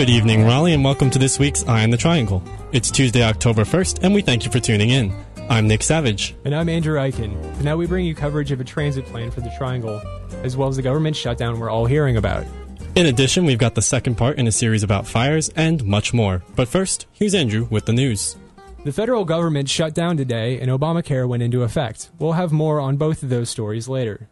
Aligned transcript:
Good 0.00 0.08
evening, 0.08 0.46
Raleigh, 0.46 0.72
and 0.72 0.82
welcome 0.82 1.10
to 1.10 1.18
this 1.18 1.38
week's 1.38 1.62
Eye 1.68 1.82
on 1.82 1.90
the 1.90 1.96
Triangle. 1.98 2.42
It's 2.72 2.90
Tuesday, 2.90 3.22
October 3.22 3.64
1st, 3.64 4.02
and 4.02 4.14
we 4.14 4.22
thank 4.22 4.46
you 4.46 4.50
for 4.50 4.58
tuning 4.58 4.88
in. 4.88 5.14
I'm 5.50 5.68
Nick 5.68 5.82
Savage. 5.82 6.34
And 6.46 6.54
I'm 6.54 6.70
Andrew 6.70 6.98
Eichen. 6.98 7.34
And 7.34 7.64
now 7.64 7.76
we 7.76 7.86
bring 7.86 8.06
you 8.06 8.14
coverage 8.14 8.50
of 8.50 8.62
a 8.62 8.64
transit 8.64 9.04
plan 9.04 9.30
for 9.30 9.42
the 9.42 9.52
Triangle, 9.58 10.00
as 10.42 10.56
well 10.56 10.70
as 10.70 10.76
the 10.76 10.82
government 10.82 11.16
shutdown 11.16 11.60
we're 11.60 11.68
all 11.68 11.84
hearing 11.84 12.16
about. 12.16 12.46
In 12.94 13.04
addition, 13.04 13.44
we've 13.44 13.58
got 13.58 13.74
the 13.74 13.82
second 13.82 14.14
part 14.14 14.38
in 14.38 14.46
a 14.46 14.52
series 14.52 14.82
about 14.82 15.06
fires 15.06 15.50
and 15.50 15.84
much 15.84 16.14
more. 16.14 16.42
But 16.56 16.68
first, 16.68 17.04
here's 17.12 17.34
Andrew 17.34 17.68
with 17.70 17.84
the 17.84 17.92
news. 17.92 18.36
The 18.84 18.92
federal 18.92 19.26
government 19.26 19.68
shut 19.68 19.92
down 19.92 20.16
today, 20.16 20.58
and 20.60 20.70
Obamacare 20.70 21.28
went 21.28 21.42
into 21.42 21.62
effect. 21.62 22.08
We'll 22.18 22.32
have 22.32 22.52
more 22.52 22.80
on 22.80 22.96
both 22.96 23.22
of 23.22 23.28
those 23.28 23.50
stories 23.50 23.86
later. 23.86 24.30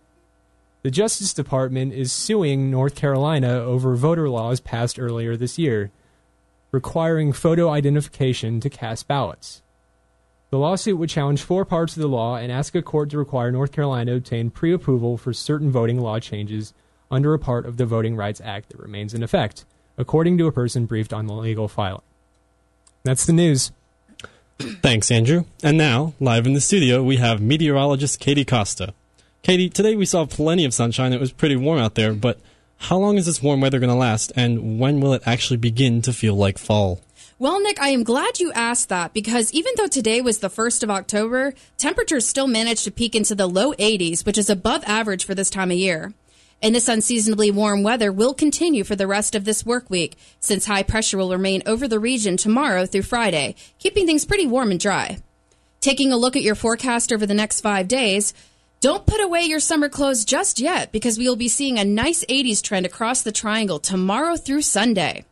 The 0.82 0.90
Justice 0.92 1.34
Department 1.34 1.92
is 1.92 2.12
suing 2.12 2.70
North 2.70 2.94
Carolina 2.94 3.48
over 3.48 3.96
voter 3.96 4.28
laws 4.28 4.60
passed 4.60 4.98
earlier 4.98 5.36
this 5.36 5.58
year, 5.58 5.90
requiring 6.70 7.32
photo 7.32 7.68
identification 7.70 8.60
to 8.60 8.70
cast 8.70 9.08
ballots. 9.08 9.62
The 10.50 10.58
lawsuit 10.58 10.96
would 10.96 11.10
challenge 11.10 11.42
four 11.42 11.64
parts 11.64 11.96
of 11.96 12.00
the 12.00 12.08
law 12.08 12.36
and 12.36 12.52
ask 12.52 12.74
a 12.76 12.82
court 12.82 13.10
to 13.10 13.18
require 13.18 13.50
North 13.50 13.72
Carolina 13.72 14.14
obtain 14.14 14.50
pre 14.50 14.72
approval 14.72 15.18
for 15.18 15.32
certain 15.32 15.70
voting 15.70 16.00
law 16.00 16.20
changes 16.20 16.72
under 17.10 17.34
a 17.34 17.38
part 17.38 17.66
of 17.66 17.76
the 17.76 17.84
Voting 17.84 18.14
Rights 18.14 18.40
Act 18.42 18.70
that 18.70 18.78
remains 18.78 19.12
in 19.12 19.22
effect, 19.22 19.64
according 19.96 20.38
to 20.38 20.46
a 20.46 20.52
person 20.52 20.86
briefed 20.86 21.12
on 21.12 21.26
the 21.26 21.34
legal 21.34 21.66
filing. 21.66 22.02
That's 23.02 23.26
the 23.26 23.32
news. 23.32 23.72
Thanks, 24.58 25.10
Andrew. 25.10 25.44
And 25.62 25.76
now, 25.76 26.14
live 26.20 26.46
in 26.46 26.52
the 26.52 26.60
studio, 26.60 27.02
we 27.02 27.16
have 27.16 27.40
meteorologist 27.40 28.20
Katie 28.20 28.44
Costa. 28.44 28.94
Katie, 29.48 29.70
today 29.70 29.96
we 29.96 30.04
saw 30.04 30.26
plenty 30.26 30.66
of 30.66 30.74
sunshine. 30.74 31.14
It 31.14 31.20
was 31.20 31.32
pretty 31.32 31.56
warm 31.56 31.78
out 31.78 31.94
there, 31.94 32.12
but 32.12 32.38
how 32.76 32.98
long 32.98 33.16
is 33.16 33.24
this 33.24 33.42
warm 33.42 33.62
weather 33.62 33.78
going 33.78 33.88
to 33.88 33.96
last, 33.96 34.30
and 34.36 34.78
when 34.78 35.00
will 35.00 35.14
it 35.14 35.22
actually 35.24 35.56
begin 35.56 36.02
to 36.02 36.12
feel 36.12 36.34
like 36.34 36.58
fall? 36.58 37.00
Well, 37.38 37.58
Nick, 37.58 37.80
I 37.80 37.88
am 37.88 38.02
glad 38.02 38.40
you 38.40 38.52
asked 38.52 38.90
that 38.90 39.14
because 39.14 39.50
even 39.54 39.72
though 39.78 39.86
today 39.86 40.20
was 40.20 40.40
the 40.40 40.50
1st 40.50 40.82
of 40.82 40.90
October, 40.90 41.54
temperatures 41.78 42.28
still 42.28 42.46
managed 42.46 42.84
to 42.84 42.90
peak 42.90 43.14
into 43.14 43.34
the 43.34 43.46
low 43.46 43.72
80s, 43.72 44.26
which 44.26 44.36
is 44.36 44.50
above 44.50 44.84
average 44.84 45.24
for 45.24 45.34
this 45.34 45.48
time 45.48 45.70
of 45.70 45.78
year. 45.78 46.12
And 46.60 46.74
this 46.74 46.86
unseasonably 46.86 47.50
warm 47.50 47.82
weather 47.82 48.12
will 48.12 48.34
continue 48.34 48.84
for 48.84 48.96
the 48.96 49.06
rest 49.06 49.34
of 49.34 49.46
this 49.46 49.64
work 49.64 49.88
week, 49.88 50.18
since 50.40 50.66
high 50.66 50.82
pressure 50.82 51.16
will 51.16 51.32
remain 51.32 51.62
over 51.64 51.88
the 51.88 51.98
region 51.98 52.36
tomorrow 52.36 52.84
through 52.84 53.00
Friday, 53.00 53.54
keeping 53.78 54.04
things 54.04 54.26
pretty 54.26 54.46
warm 54.46 54.70
and 54.70 54.78
dry. 54.78 55.22
Taking 55.80 56.12
a 56.12 56.18
look 56.18 56.36
at 56.36 56.42
your 56.42 56.54
forecast 56.54 57.10
over 57.14 57.24
the 57.24 57.32
next 57.32 57.62
five 57.62 57.88
days, 57.88 58.34
don't 58.80 59.06
put 59.06 59.20
away 59.20 59.42
your 59.42 59.58
summer 59.58 59.88
clothes 59.88 60.24
just 60.24 60.60
yet 60.60 60.92
because 60.92 61.18
we 61.18 61.28
will 61.28 61.36
be 61.36 61.48
seeing 61.48 61.78
a 61.78 61.84
nice 61.84 62.24
80s 62.26 62.62
trend 62.62 62.86
across 62.86 63.22
the 63.22 63.32
triangle 63.32 63.80
tomorrow 63.80 64.36
through 64.36 64.62
Sunday. 64.62 65.24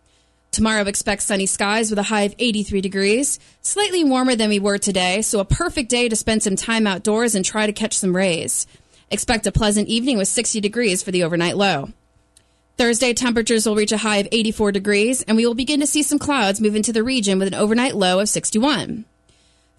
Tomorrow 0.51 0.83
expect 0.87 1.23
sunny 1.23 1.47
skies 1.47 1.91
with 1.91 1.99
a 1.99 2.05
high 2.05 2.23
of 2.23 2.35
83 2.39 2.81
degrees, 2.81 3.39
slightly 3.63 4.03
warmer 4.03 4.35
than 4.35 4.49
we 4.49 4.59
were 4.59 4.79
today, 4.79 5.23
so 5.23 5.39
a 5.39 5.45
perfect 5.45 5.91
day 5.91 6.09
to 6.09 6.17
spend 6.17 6.43
some 6.43 6.57
time 6.57 6.87
outdoors 6.87 7.35
and 7.35 7.45
try 7.45 7.67
to 7.67 7.73
catch 7.73 7.97
some 7.97 8.17
rays. 8.17 8.67
Expect 9.11 9.47
a 9.47 9.53
pleasant 9.53 9.87
evening 9.87 10.19
with 10.19 10.29
60 10.29 10.61
degrees 10.61 11.03
for 11.03 11.13
the 11.13 11.23
overnight 11.23 11.57
low. 11.57 11.91
Thursday, 12.77 13.15
temperatures 13.15 13.67
will 13.67 13.77
reach 13.77 13.93
a 13.93 13.99
high 13.99 14.17
of 14.17 14.29
84 14.33 14.73
degrees, 14.73 15.23
and 15.23 15.37
we 15.37 15.47
will 15.47 15.55
begin 15.55 15.81
to 15.81 15.87
see 15.87 16.03
some 16.03 16.19
clouds 16.19 16.61
move 16.61 16.75
into 16.75 16.93
the 16.93 17.05
region 17.05 17.39
with 17.39 17.49
an 17.49 17.55
overnight 17.55 17.95
low 17.95 18.19
of 18.19 18.29
61. 18.29 19.05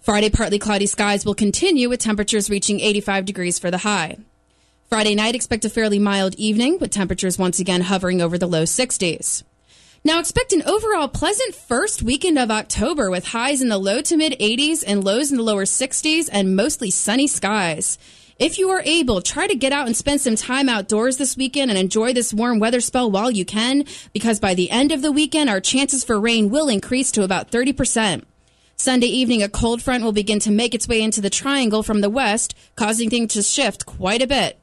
Friday, 0.00 0.30
partly 0.30 0.58
cloudy 0.58 0.86
skies 0.86 1.24
will 1.26 1.34
continue 1.34 1.88
with 1.88 2.00
temperatures 2.00 2.48
reaching 2.48 2.80
85 2.80 3.24
degrees 3.24 3.58
for 3.58 3.70
the 3.70 3.78
high. 3.78 4.16
Friday 4.88 5.14
night, 5.14 5.34
expect 5.34 5.64
a 5.64 5.70
fairly 5.70 5.98
mild 5.98 6.34
evening 6.36 6.78
with 6.78 6.90
temperatures 6.90 7.38
once 7.38 7.58
again 7.58 7.82
hovering 7.82 8.22
over 8.22 8.38
the 8.38 8.46
low 8.46 8.62
60s. 8.62 9.42
Now 10.04 10.20
expect 10.20 10.52
an 10.52 10.62
overall 10.62 11.08
pleasant 11.08 11.54
first 11.54 12.02
weekend 12.02 12.38
of 12.38 12.50
October 12.50 13.10
with 13.10 13.28
highs 13.28 13.60
in 13.60 13.68
the 13.68 13.76
low 13.76 14.00
to 14.02 14.16
mid 14.16 14.32
80s 14.38 14.82
and 14.86 15.04
lows 15.04 15.30
in 15.30 15.36
the 15.36 15.42
lower 15.42 15.64
60s 15.64 16.28
and 16.32 16.56
mostly 16.56 16.90
sunny 16.90 17.26
skies. 17.26 17.98
If 18.38 18.56
you 18.56 18.70
are 18.70 18.82
able, 18.84 19.20
try 19.20 19.48
to 19.48 19.56
get 19.56 19.72
out 19.72 19.86
and 19.86 19.96
spend 19.96 20.20
some 20.20 20.36
time 20.36 20.68
outdoors 20.68 21.16
this 21.16 21.36
weekend 21.36 21.72
and 21.72 21.78
enjoy 21.78 22.12
this 22.12 22.32
warm 22.32 22.60
weather 22.60 22.80
spell 22.80 23.10
while 23.10 23.32
you 23.32 23.44
can, 23.44 23.84
because 24.12 24.38
by 24.38 24.54
the 24.54 24.70
end 24.70 24.92
of 24.92 25.02
the 25.02 25.10
weekend, 25.10 25.50
our 25.50 25.60
chances 25.60 26.04
for 26.04 26.20
rain 26.20 26.48
will 26.48 26.68
increase 26.68 27.10
to 27.12 27.24
about 27.24 27.50
30%. 27.50 28.22
Sunday 28.80 29.08
evening, 29.08 29.42
a 29.42 29.48
cold 29.48 29.82
front 29.82 30.04
will 30.04 30.12
begin 30.12 30.38
to 30.38 30.52
make 30.52 30.72
its 30.72 30.86
way 30.86 31.02
into 31.02 31.20
the 31.20 31.28
triangle 31.28 31.82
from 31.82 32.00
the 32.00 32.08
west, 32.08 32.54
causing 32.76 33.10
things 33.10 33.34
to 33.34 33.42
shift 33.42 33.84
quite 33.84 34.22
a 34.22 34.26
bit. 34.28 34.56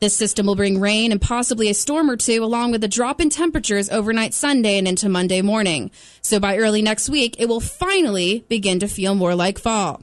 This 0.00 0.16
system 0.16 0.46
will 0.46 0.56
bring 0.56 0.80
rain 0.80 1.12
and 1.12 1.22
possibly 1.22 1.70
a 1.70 1.74
storm 1.74 2.10
or 2.10 2.16
two, 2.16 2.42
along 2.42 2.72
with 2.72 2.82
a 2.82 2.88
drop 2.88 3.20
in 3.20 3.30
temperatures 3.30 3.88
overnight 3.88 4.34
Sunday 4.34 4.76
and 4.76 4.88
into 4.88 5.08
Monday 5.08 5.40
morning. 5.40 5.92
So 6.20 6.40
by 6.40 6.56
early 6.56 6.82
next 6.82 7.08
week, 7.08 7.36
it 7.38 7.46
will 7.46 7.60
finally 7.60 8.44
begin 8.48 8.80
to 8.80 8.88
feel 8.88 9.14
more 9.14 9.36
like 9.36 9.60
fall. 9.60 10.02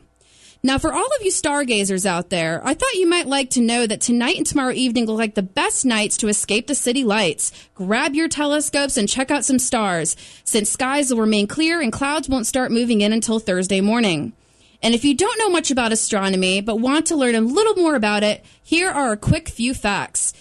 Now, 0.67 0.77
for 0.77 0.93
all 0.93 1.05
of 1.05 1.21
you 1.21 1.31
stargazers 1.31 2.05
out 2.05 2.29
there, 2.29 2.59
I 2.61 2.73
thought 2.73 2.95
you 2.95 3.07
might 3.07 3.25
like 3.25 3.51
to 3.51 3.61
know 3.61 3.87
that 3.87 4.01
tonight 4.01 4.35
and 4.35 4.45
tomorrow 4.45 4.73
evening 4.73 5.05
look 5.05 5.17
like 5.17 5.35
the 5.35 5.41
best 5.41 5.85
nights 5.85 6.17
to 6.17 6.27
escape 6.27 6.67
the 6.67 6.75
city 6.75 7.05
lights. 7.05 7.53
Grab 7.73 8.15
your 8.15 8.27
telescopes 8.27 8.97
and 8.97 9.07
check 9.07 9.31
out 9.31 9.45
some 9.45 9.59
stars, 9.59 10.17
since 10.43 10.69
skies 10.69 11.09
will 11.09 11.21
remain 11.21 11.47
clear 11.47 11.79
and 11.79 11.93
clouds 11.93 12.27
won't 12.27 12.47
start 12.47 12.69
moving 12.69 12.99
in 12.99 13.13
until 13.13 13.39
Thursday 13.39 13.79
morning. 13.79 14.33
And 14.83 14.93
if 14.93 15.05
you 15.05 15.15
don't 15.15 15.39
know 15.39 15.49
much 15.49 15.71
about 15.71 15.93
astronomy, 15.93 16.59
but 16.59 16.81
want 16.81 17.07
to 17.07 17.15
learn 17.15 17.35
a 17.35 17.39
little 17.39 17.75
more 17.75 17.95
about 17.95 18.23
it, 18.23 18.43
here 18.61 18.89
are 18.89 19.13
a 19.13 19.17
quick 19.17 19.47
few 19.47 19.73
facts. 19.73 20.33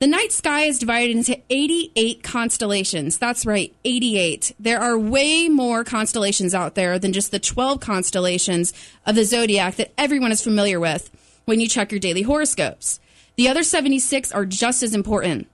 The 0.00 0.06
night 0.06 0.30
sky 0.30 0.62
is 0.62 0.78
divided 0.78 1.16
into 1.16 1.40
88 1.50 2.22
constellations. 2.22 3.18
That's 3.18 3.44
right, 3.44 3.74
88. 3.84 4.54
There 4.60 4.78
are 4.78 4.96
way 4.96 5.48
more 5.48 5.82
constellations 5.82 6.54
out 6.54 6.76
there 6.76 7.00
than 7.00 7.12
just 7.12 7.32
the 7.32 7.40
12 7.40 7.80
constellations 7.80 8.72
of 9.04 9.16
the 9.16 9.24
zodiac 9.24 9.74
that 9.74 9.92
everyone 9.98 10.30
is 10.30 10.40
familiar 10.40 10.78
with 10.78 11.10
when 11.46 11.58
you 11.58 11.66
check 11.66 11.90
your 11.90 11.98
daily 11.98 12.22
horoscopes. 12.22 13.00
The 13.34 13.48
other 13.48 13.64
76 13.64 14.30
are 14.30 14.46
just 14.46 14.84
as 14.84 14.94
important. 14.94 15.48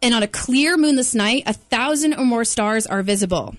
And 0.00 0.14
on 0.14 0.22
a 0.22 0.28
clear 0.28 0.76
moonless 0.76 1.12
night, 1.12 1.42
a 1.46 1.52
thousand 1.52 2.14
or 2.14 2.24
more 2.24 2.44
stars 2.44 2.86
are 2.86 3.02
visible. 3.02 3.56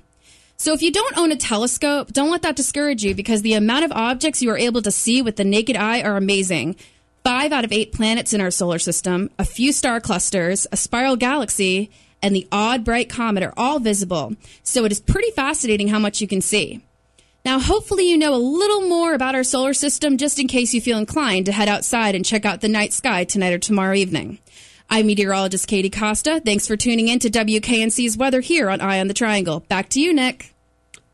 So 0.56 0.72
if 0.72 0.82
you 0.82 0.92
don't 0.92 1.18
own 1.18 1.34
a 1.34 1.36
telescope, 1.36 2.14
don't 2.14 2.32
let 2.32 2.44
that 2.44 2.56
discourage 2.56 3.04
you 3.04 3.14
because 3.14 3.42
the 3.42 3.56
amount 3.56 3.84
of 3.84 3.92
objects 3.92 4.42
you 4.42 4.52
are 4.52 4.58
able 4.58 4.82
to 4.84 4.92
see 4.92 5.22
with 5.22 5.36
the 5.36 5.44
naked 5.44 5.76
eye 5.76 6.02
are 6.02 6.16
amazing 6.16 6.78
five 7.28 7.52
out 7.52 7.66
of 7.66 7.74
eight 7.74 7.92
planets 7.92 8.34
in 8.34 8.40
our 8.40 8.50
solar 8.50 8.80
system, 8.80 9.30
a 9.38 9.44
few 9.44 9.74
star 9.74 10.00
clusters, 10.00 10.66
a 10.72 10.78
spiral 10.78 11.18
galaxy, 11.18 11.92
and 12.22 12.34
the 12.34 12.48
odd 12.54 12.86
bright 12.86 13.10
comet 13.10 13.44
are 13.44 13.54
all 13.58 13.80
visible. 13.80 14.34
So 14.64 14.86
it 14.86 14.94
is 14.94 15.02
pretty 15.02 15.32
fascinating 15.32 15.90
how 15.90 16.00
much 16.00 16.22
you 16.22 16.28
can 16.30 16.40
see. 16.40 16.86
Now, 17.44 17.60
hopefully, 17.60 18.10
you 18.10 18.18
know 18.18 18.34
a 18.34 18.38
little 18.38 18.88
more 18.88 19.14
about 19.14 19.36
our 19.36 19.44
solar 19.44 19.74
system 19.74 20.16
just 20.16 20.40
in 20.40 20.48
case 20.48 20.74
you 20.74 20.80
feel 20.80 20.98
inclined 20.98 21.48
to 21.48 21.52
head 21.52 21.68
outside 21.68 22.16
and 22.16 22.24
check 22.24 22.46
out 22.46 22.62
the 22.62 22.70
night 22.70 22.94
sky 22.94 23.26
tonight 23.26 23.52
or 23.52 23.60
tomorrow 23.60 23.96
evening. 23.96 24.40
I'm 24.90 25.06
meteorologist 25.08 25.68
Katie 25.68 25.90
Costa. 25.90 26.42
Thanks 26.46 26.66
for 26.66 26.78
tuning 26.78 27.10
in 27.10 27.20
to 27.20 27.30
WKNC's 27.30 28.16
weather 28.16 28.40
here 28.40 28.70
on 28.70 28.80
Eye 28.80 29.02
on 29.02 29.10
the 29.10 29.14
Triangle. 29.14 29.60
Back 29.68 29.90
to 29.90 30.00
you, 30.00 30.14
Nick. 30.14 30.54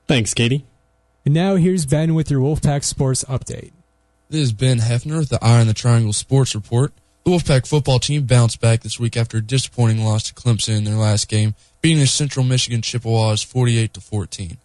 Thanks, 0.07 0.35
Katie. 0.35 0.68
And 1.25 1.34
now 1.34 1.56
here's 1.56 1.88
Ben 1.88 2.13
with 2.13 2.30
your 2.30 2.40
Wolfpack 2.40 2.84
Sports 2.84 3.24
Update. 3.24 3.72
This 4.30 4.42
is 4.42 4.54
Ben 4.54 4.80
Hefner 4.80 5.20
with 5.20 5.30
the 5.30 5.44
Eye 5.44 5.60
on 5.60 5.68
the 5.68 5.74
Triangle 5.74 6.14
Sports 6.14 6.56
Report. 6.56 6.94
The 7.24 7.31
Wolfpack 7.31 7.68
football 7.68 8.00
team 8.00 8.25
bounced 8.25 8.60
back 8.60 8.81
this 8.81 9.00
week 9.00 9.16
after 9.16 9.38
a 9.38 9.42
disappointing 9.42 10.04
loss 10.04 10.24
to 10.24 10.34
Clemson 10.34 10.78
in 10.78 10.84
their 10.86 10.96
last 10.96 11.28
game, 11.28 11.56
beating 11.81 12.00
the 12.00 12.08
Central 12.08 12.46
Michigan 12.46 12.81
Chippewas 12.81 13.44
48 13.44 13.94
to 13.94 14.02
14. 14.02 14.58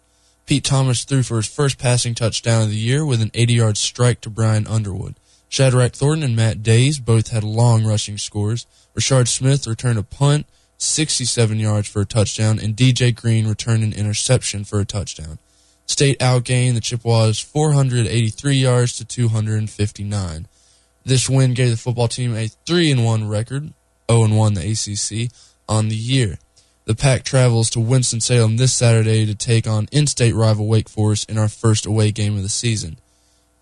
Pete 0.45 0.63
Thomas 0.63 1.03
threw 1.03 1.23
for 1.23 1.35
his 1.35 1.47
first 1.47 1.77
passing 1.77 2.15
touchdown 2.15 2.63
of 2.63 2.69
the 2.69 2.77
year 2.77 3.05
with 3.05 3.21
an 3.21 3.29
80-yard 3.31 3.77
strike 3.77 4.21
to 4.21 4.29
Bryan 4.29 4.65
Underwood. 4.65 5.15
Shadrach 5.49 5.93
Thornton 5.93 6.23
and 6.23 6.35
Matt 6.35 6.63
Dayes 6.63 6.97
both 6.97 7.27
had 7.27 7.43
long 7.43 7.85
rushing 7.85 8.17
scores. 8.17 8.65
Rashard 8.95 9.27
Smith 9.27 9.67
returned 9.67 9.99
a 9.99 10.03
punt, 10.03 10.47
67 10.77 11.59
yards 11.59 11.87
for 11.87 12.01
a 12.01 12.05
touchdown, 12.05 12.59
and 12.59 12.75
DJ 12.75 13.13
Green 13.13 13.45
returned 13.45 13.83
an 13.83 13.93
interception 13.93 14.63
for 14.63 14.79
a 14.79 14.85
touchdown. 14.85 15.37
State 15.89 16.19
outgained 16.19 16.75
the 16.75 16.81
Chippewas 16.81 17.39
483 17.39 18.55
yards 18.55 18.95
to 18.97 19.05
259. 19.05 20.47
This 21.03 21.27
win 21.27 21.55
gave 21.55 21.71
the 21.71 21.77
football 21.77 22.07
team 22.07 22.35
a 22.35 22.47
3 22.47 22.91
and 22.91 23.03
1 23.03 23.27
record, 23.27 23.73
0 24.09 24.23
and 24.23 24.37
1 24.37 24.53
the 24.53 24.61
ACC 24.61 25.31
on 25.67 25.89
the 25.89 25.95
year. 25.95 26.37
The 26.85 26.93
pack 26.93 27.23
travels 27.23 27.71
to 27.71 27.79
Winston-Salem 27.79 28.57
this 28.57 28.71
Saturday 28.71 29.25
to 29.25 29.33
take 29.33 29.65
on 29.65 29.89
in-state 29.91 30.35
rival 30.35 30.67
Wake 30.67 30.87
Forest 30.87 31.27
in 31.27 31.39
our 31.39 31.49
first 31.49 31.87
away 31.87 32.11
game 32.11 32.37
of 32.37 32.43
the 32.43 32.49
season. 32.49 32.99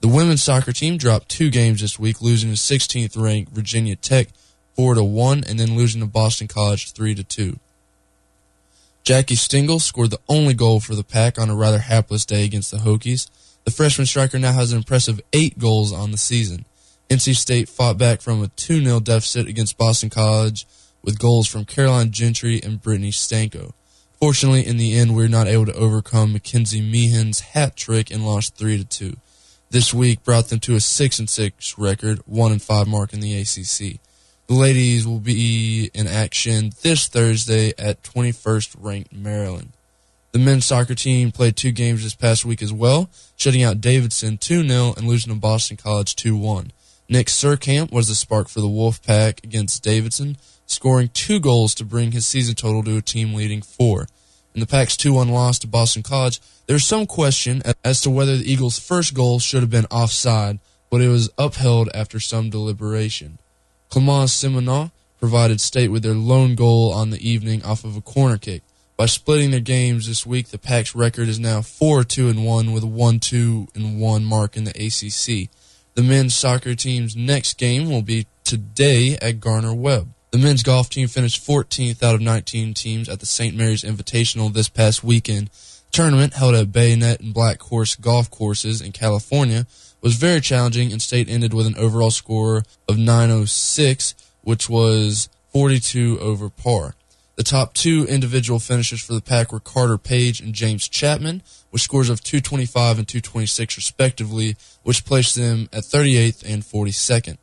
The 0.02 0.10
women's 0.10 0.44
soccer 0.44 0.74
team 0.74 0.98
dropped 0.98 1.30
two 1.30 1.50
games 1.50 1.80
this 1.80 1.98
week, 1.98 2.22
losing 2.22 2.50
to 2.52 2.58
16th 2.58 3.16
ranked 3.16 3.54
Virginia 3.54 3.96
Tech 3.96 4.28
4 4.76 4.96
to 4.96 5.04
1 5.04 5.46
and 5.46 5.58
then 5.58 5.78
losing 5.78 6.02
to 6.02 6.08
Boston 6.08 6.50
College 6.50 6.92
3 6.92 7.16
to 7.16 7.24
2. 7.24 7.58
Jackie 9.08 9.36
Stengel 9.36 9.80
scored 9.80 10.10
the 10.10 10.20
only 10.28 10.54
goal 10.54 10.82
for 10.82 10.94
the 10.94 11.02
Pack 11.02 11.40
on 11.40 11.50
a 11.50 11.56
rather 11.56 11.80
hapless 11.80 12.26
day 12.26 12.44
against 12.44 12.72
the 12.72 12.80
Hokies. 12.80 13.30
The 13.64 13.72
freshman 13.72 14.06
striker 14.06 14.38
now 14.38 14.52
has 14.52 14.74
an 14.74 14.80
impressive 14.80 15.22
eight 15.32 15.58
goals 15.58 15.94
on 15.94 16.12
the 16.12 16.18
season. 16.18 16.66
NC 17.10 17.38
State 17.38 17.70
fought 17.70 17.98
back 17.98 18.20
from 18.20 18.44
a 18.44 18.50
2 18.50 18.84
0 18.84 19.00
deficit 19.00 19.48
against 19.48 19.78
Boston 19.78 20.10
College 20.10 20.68
with 21.02 21.20
goals 21.20 21.48
from 21.48 21.64
Caroline 21.64 22.12
Gentry 22.12 22.62
and 22.62 22.82
Brittany 22.82 23.12
Stanko. 23.12 23.72
Fortunately, 24.20 24.68
in 24.68 24.76
the 24.76 24.98
end, 24.98 25.16
we 25.16 25.24
were 25.24 25.30
not 25.30 25.48
able 25.48 25.68
to 25.68 25.74
overcome 25.76 26.34
Mackenzie 26.34 26.82
Meehan's 26.82 27.40
hat 27.40 27.78
trick 27.78 28.12
and 28.12 28.26
lost 28.26 28.58
3 28.58 28.78
to 28.80 28.84
2. 28.84 29.16
This 29.70 29.94
week 29.94 30.22
brought 30.26 30.50
them 30.50 30.60
to 30.60 30.76
a 30.76 30.82
6 30.82 31.20
and 31.20 31.30
6 31.30 31.78
record, 31.78 32.20
1 32.26 32.52
and 32.52 32.62
5 32.62 32.88
mark 32.90 33.14
in 33.14 33.22
the 33.22 33.40
ACC. 33.40 34.02
The 34.48 34.54
ladies 34.54 35.06
will 35.06 35.20
be 35.20 35.92
in 35.94 36.08
action 36.08 36.72
this 36.82 37.10
Thursday 37.10 37.74
at 37.78 38.02
21st 38.04 38.78
ranked 38.80 39.12
Maryland. 39.12 39.74
The 40.32 40.40
men's 40.40 40.66
soccer 40.66 40.96
team 40.96 41.34
played 41.34 41.58
two 41.58 41.74
games 41.74 42.02
this 42.02 42.16
past 42.16 42.46
week 42.46 42.62
as 42.62 42.72
well, 42.72 43.10
shutting 43.36 43.62
out 43.62 43.82
Davidson 43.82 44.38
2-0 44.38 44.96
and 44.96 45.06
losing 45.06 45.34
to 45.34 45.40
Boston 45.40 45.76
College 45.76 46.16
2-1. 46.16 46.70
Nick 47.10 47.28
Surkamp 47.28 47.92
was 47.92 48.08
the 48.08 48.16
spark 48.16 48.48
for 48.48 48.62
the 48.62 48.70
Wolfpack 48.70 49.44
against 49.44 49.84
Davidson, 49.84 50.38
scoring 50.66 51.10
two 51.10 51.42
goals 51.42 51.76
to 51.76 51.84
bring 51.84 52.14
his 52.14 52.26
season 52.26 52.56
total 52.56 52.84
to 52.84 52.96
a 52.96 53.02
team 53.02 53.34
leading 53.34 53.62
four. 53.62 54.08
In 54.56 54.62
the 54.62 54.66
Pack's 54.66 54.96
2-1 54.96 55.30
loss 55.30 55.60
to 55.60 55.68
Boston 55.68 56.04
College, 56.04 56.40
there's 56.68 56.86
some 56.86 57.06
question 57.06 57.62
as 57.84 58.00
to 58.00 58.10
whether 58.10 58.38
the 58.38 58.50
Eagles' 58.50 58.80
first 58.80 59.14
goal 59.14 59.40
should 59.40 59.62
have 59.62 59.70
been 59.70 59.88
offside, 59.92 60.60
but 60.90 61.02
it 61.02 61.10
was 61.10 61.30
upheld 61.38 61.90
after 61.94 62.22
some 62.22 62.50
deliberation. 62.50 63.40
Clement 63.90 64.30
Simonin 64.30 64.92
provided 65.20 65.62
State 65.62 65.90
with 65.90 66.04
their 66.04 66.14
lone 66.14 66.56
goal 66.56 66.94
on 66.94 67.10
the 67.10 67.28
evening 67.28 67.64
off 67.64 67.84
of 67.84 67.96
a 67.96 68.02
corner 68.02 68.38
kick. 68.38 68.62
By 68.98 69.06
splitting 69.06 69.52
their 69.52 69.60
games 69.60 70.08
this 70.08 70.26
week, 70.26 70.50
the 70.50 70.58
Pack's 70.58 70.96
record 70.96 71.28
is 71.28 71.40
now 71.40 71.60
4-2 71.60 72.30
and 72.30 72.46
1 72.46 72.74
with 72.74 72.84
a 72.84 72.88
1-2 72.88 73.76
and 73.76 74.02
1 74.02 74.26
mark 74.26 74.58
in 74.58 74.64
the 74.64 74.72
ACC. 74.72 75.50
The 75.94 76.04
men's 76.04 76.36
soccer 76.36 76.76
team's 76.76 77.16
next 77.16 77.58
game 77.58 77.90
will 77.90 78.02
be 78.02 78.28
today 78.44 79.18
at 79.22 79.40
Gardner-Webb. 79.40 80.10
The 80.32 80.38
men's 80.38 80.64
golf 80.64 80.90
team 80.90 81.08
finished 81.08 81.46
14th 81.46 82.04
out 82.04 82.16
of 82.16 82.22
19 82.22 82.74
teams 82.74 83.08
at 83.08 83.20
the 83.20 83.26
St. 83.26 83.56
Mary's 83.56 83.84
Invitational 83.84 84.52
this 84.52 84.70
past 84.70 85.04
weekend. 85.04 85.48
The 85.48 85.92
tournament 85.92 86.34
held 86.34 86.56
at 86.56 86.72
Bayonet 86.72 87.22
and 87.22 87.34
Black 87.34 87.62
Horse 87.62 87.96
golf 87.96 88.30
courses 88.30 88.82
in 88.82 88.92
California 88.92 89.66
was 90.02 90.16
very 90.16 90.42
challenging 90.42 90.92
and 90.92 91.02
state 91.02 91.30
ended 91.30 91.54
with 91.54 91.68
an 91.68 91.76
overall 91.78 92.12
score 92.12 92.64
of 92.88 92.98
906, 92.98 94.16
which 94.42 94.70
was 94.70 95.30
42 95.52 96.20
over 96.20 96.50
par. 96.50 96.96
The 97.36 97.44
top 97.44 97.74
two 97.74 98.06
individual 98.10 98.60
finishers 98.60 99.02
for 99.02 99.14
the 99.14 99.22
pack 99.22 99.52
were 99.52 99.60
Carter 99.60 100.00
Page 100.00 100.40
and 100.40 100.54
James 100.54 100.88
Chapman, 100.88 101.44
with 101.72 101.82
scores 101.82 102.10
of 102.10 102.24
225 102.24 102.98
and 102.98 103.08
226 103.08 103.78
respectively, 103.78 104.56
which 104.82 105.06
placed 105.06 105.36
them 105.36 105.70
at 105.72 105.84
38th 105.84 106.44
and 106.52 106.64
42nd. 106.64 107.38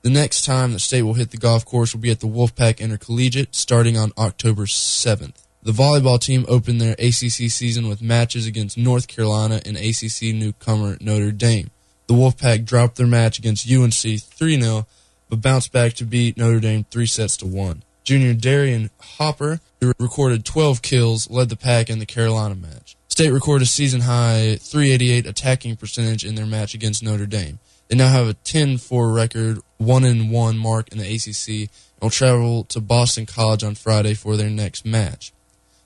The 0.00 0.10
next 0.10 0.44
time 0.44 0.72
the 0.72 0.78
state 0.78 1.02
will 1.02 1.14
hit 1.14 1.30
the 1.30 1.36
golf 1.36 1.64
course 1.64 1.94
will 1.94 2.00
be 2.00 2.10
at 2.10 2.20
the 2.20 2.26
Wolfpack 2.26 2.78
Intercollegiate 2.78 3.54
starting 3.54 3.96
on 3.96 4.12
October 4.16 4.64
7th. 4.64 5.44
The 5.62 5.72
volleyball 5.72 6.20
team 6.20 6.44
opened 6.46 6.80
their 6.80 6.92
ACC 6.92 7.50
season 7.50 7.88
with 7.88 8.02
matches 8.02 8.46
against 8.46 8.76
North 8.76 9.08
Carolina 9.08 9.62
and 9.64 9.78
ACC 9.78 10.34
newcomer 10.34 10.98
Notre 11.00 11.32
Dame. 11.32 11.70
The 12.06 12.14
Wolfpack 12.14 12.64
dropped 12.64 12.96
their 12.96 13.06
match 13.06 13.38
against 13.38 13.70
UNC 13.70 13.92
3-0, 13.92 14.86
but 15.30 15.40
bounced 15.40 15.72
back 15.72 15.94
to 15.94 16.04
beat 16.04 16.36
Notre 16.36 16.60
Dame 16.60 16.84
3 16.90 17.06
sets 17.06 17.36
to 17.38 17.46
1. 17.46 17.82
Junior 18.04 18.34
Darian 18.34 18.90
Hopper, 19.00 19.60
who 19.80 19.92
recorded 19.98 20.44
12 20.44 20.82
kills, 20.82 21.30
led 21.30 21.48
the 21.48 21.56
pack 21.56 21.88
in 21.88 21.98
the 21.98 22.06
Carolina 22.06 22.54
match. 22.54 22.96
State 23.08 23.30
recorded 23.30 23.64
a 23.64 23.68
season 23.68 24.02
high 24.02 24.56
388 24.60 25.26
attacking 25.26 25.76
percentage 25.76 26.24
in 26.24 26.34
their 26.34 26.44
match 26.44 26.74
against 26.74 27.02
Notre 27.02 27.26
Dame. 27.26 27.58
They 27.88 27.96
now 27.96 28.08
have 28.08 28.28
a 28.28 28.34
10-4 28.34 29.14
record, 29.14 29.60
1-1 29.80 30.58
mark 30.58 30.88
in 30.88 30.98
the 30.98 31.14
ACC, 31.14 31.70
and 31.70 32.02
will 32.02 32.10
travel 32.10 32.64
to 32.64 32.80
Boston 32.80 33.24
College 33.24 33.64
on 33.64 33.74
Friday 33.74 34.14
for 34.14 34.36
their 34.36 34.50
next 34.50 34.84
match. 34.84 35.32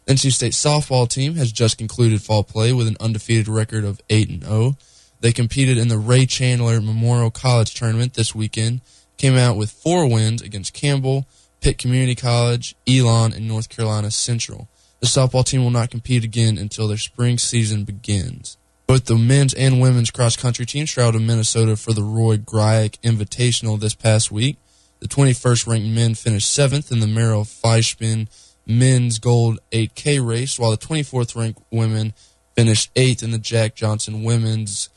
NC 0.06 0.32
State 0.32 0.52
softball 0.52 1.08
team 1.08 1.34
has 1.34 1.52
just 1.52 1.76
concluded 1.76 2.22
fall 2.22 2.42
play 2.42 2.72
with 2.72 2.88
an 2.88 2.96
undefeated 2.98 3.46
record 3.46 3.84
of 3.84 4.00
8-0. 4.08 4.76
They 5.20 5.32
competed 5.32 5.78
in 5.78 5.88
the 5.88 5.98
Ray 5.98 6.26
Chandler 6.26 6.80
Memorial 6.80 7.30
College 7.30 7.74
Tournament 7.74 8.14
this 8.14 8.34
weekend, 8.34 8.80
came 9.16 9.36
out 9.36 9.56
with 9.56 9.70
four 9.70 10.08
wins 10.08 10.42
against 10.42 10.74
Campbell, 10.74 11.26
Pitt 11.60 11.78
Community 11.78 12.14
College, 12.14 12.76
Elon, 12.88 13.32
and 13.32 13.48
North 13.48 13.68
Carolina 13.68 14.10
Central. 14.10 14.68
The 15.00 15.06
softball 15.06 15.44
team 15.44 15.62
will 15.62 15.70
not 15.70 15.90
compete 15.90 16.24
again 16.24 16.56
until 16.58 16.88
their 16.88 16.98
spring 16.98 17.38
season 17.38 17.84
begins. 17.84 18.56
Both 18.86 19.04
the 19.04 19.16
men's 19.16 19.54
and 19.54 19.80
women's 19.80 20.10
cross 20.10 20.36
country 20.36 20.66
teams 20.66 20.90
traveled 20.90 21.14
to 21.14 21.20
Minnesota 21.20 21.76
for 21.76 21.92
the 21.92 22.02
Roy 22.02 22.38
Griak 22.38 22.98
Invitational 23.00 23.78
this 23.78 23.94
past 23.94 24.32
week. 24.32 24.56
The 25.00 25.08
21st 25.08 25.66
ranked 25.66 25.88
men 25.88 26.14
finished 26.14 26.50
seventh 26.50 26.90
in 26.90 27.00
the 27.00 27.06
Merrill 27.06 27.44
Fleischman 27.44 28.28
men's 28.66 29.18
gold 29.18 29.58
8K 29.72 30.26
race, 30.26 30.58
while 30.58 30.70
the 30.70 30.76
24th 30.76 31.36
ranked 31.36 31.62
women 31.70 32.14
finished 32.56 32.90
eighth 32.96 33.22
in 33.22 33.30
the 33.30 33.38
Jack 33.38 33.74
Johnson 33.74 34.24
women's 34.24 34.88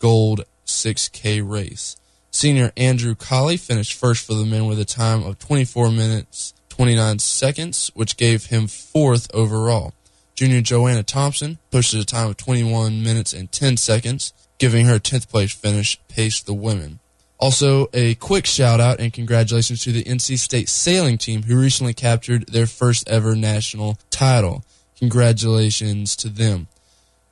gold 0.00 0.44
6K 0.66 1.48
race. 1.48 1.96
Senior 2.32 2.72
Andrew 2.76 3.14
Colley 3.14 3.56
finished 3.56 3.94
first 3.94 4.26
for 4.26 4.34
the 4.34 4.44
men 4.44 4.66
with 4.66 4.80
a 4.80 4.84
time 4.84 5.22
of 5.22 5.38
24 5.38 5.92
minutes 5.92 6.54
29 6.80 7.18
seconds, 7.18 7.90
which 7.92 8.16
gave 8.16 8.46
him 8.46 8.66
fourth 8.66 9.28
overall. 9.34 9.92
Junior 10.34 10.62
Joanna 10.62 11.02
Thompson 11.02 11.58
pushed 11.70 11.92
a 11.92 12.06
time 12.06 12.30
of 12.30 12.38
21 12.38 13.02
minutes 13.02 13.34
and 13.34 13.52
10 13.52 13.76
seconds, 13.76 14.32
giving 14.56 14.86
her 14.86 14.98
10th 14.98 15.28
place 15.28 15.52
finish, 15.52 16.00
paced 16.08 16.46
the 16.46 16.54
women. 16.54 16.98
Also, 17.38 17.88
a 17.92 18.14
quick 18.14 18.46
shout 18.46 18.80
out 18.80 18.98
and 18.98 19.12
congratulations 19.12 19.82
to 19.82 19.92
the 19.92 20.04
NC 20.04 20.38
State 20.38 20.70
sailing 20.70 21.18
team 21.18 21.42
who 21.42 21.60
recently 21.60 21.92
captured 21.92 22.46
their 22.46 22.66
first 22.66 23.06
ever 23.08 23.36
national 23.36 23.98
title. 24.10 24.64
Congratulations 24.98 26.16
to 26.16 26.30
them. 26.30 26.68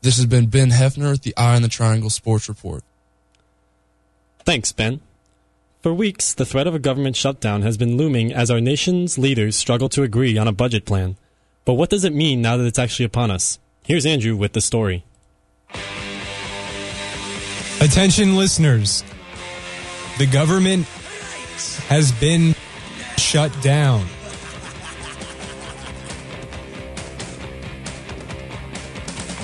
This 0.01 0.17
has 0.17 0.27
been 0.27 0.47
Ben 0.47 0.71
Hefner 0.71 1.15
at 1.15 1.23
the 1.23 1.37
Eye 1.37 1.57
on 1.57 1.63
the 1.63 1.69
Triangle 1.69 2.11
Sports 2.11 2.49
Report. 2.49 2.85
Thanks, 4.41 4.71
Ben. 4.73 5.01
For 5.83 5.93
weeks, 5.93 6.35
the 6.35 6.47
threat 6.47 6.67
of 6.67 6.75
a 6.75 6.79
government 6.79 7.17
shutdown 7.17 7.63
has 7.63 7.77
been 7.77 7.97
looming 7.97 8.33
as 8.33 8.51
our 8.51 8.61
nation's 8.61 9.19
leaders 9.19 9.57
struggle 9.57 9.89
to 9.91 10.03
agree 10.03 10.39
on 10.39 10.49
a 10.49 10.53
budget 10.53 10.85
plan. 10.85 11.17
But 11.65 11.75
what 11.75 11.91
does 11.91 12.05
it 12.05 12.15
mean 12.15 12.41
now 12.41 12.57
that 12.57 12.67
it's 12.67 12.79
actually 12.79 13.07
upon 13.07 13.31
us? 13.31 13.59
Here's 13.85 14.07
Andrew 14.07 14.37
with 14.37 14.53
the 14.53 14.61
story. 14.61 15.05
Attention, 17.81 18.37
listeners. 18.37 19.05
The 20.19 20.27
government 20.27 20.87
has 21.89 22.11
been 22.13 22.55
shut 23.17 23.53
down. 23.63 24.07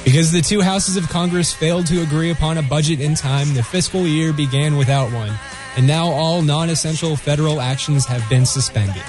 Because 0.05 0.31
the 0.31 0.43
two 0.43 0.61
houses 0.61 0.99
of 0.99 1.09
Congress 1.09 1.55
failed 1.55 1.87
to 1.87 2.03
agree 2.03 2.31
upon 2.31 2.59
a 2.59 2.63
budget 2.63 3.01
in 3.01 3.15
time, 3.15 3.55
the 3.55 3.63
fiscal 3.63 4.07
year 4.07 4.35
began 4.35 4.77
without 4.77 5.11
one, 5.11 5.33
and 5.79 5.87
now 5.87 6.09
all 6.09 6.43
non 6.43 6.69
essential 6.69 7.17
federal 7.17 7.59
actions 7.59 8.05
have 8.05 8.29
been 8.29 8.45
suspended. 8.45 9.03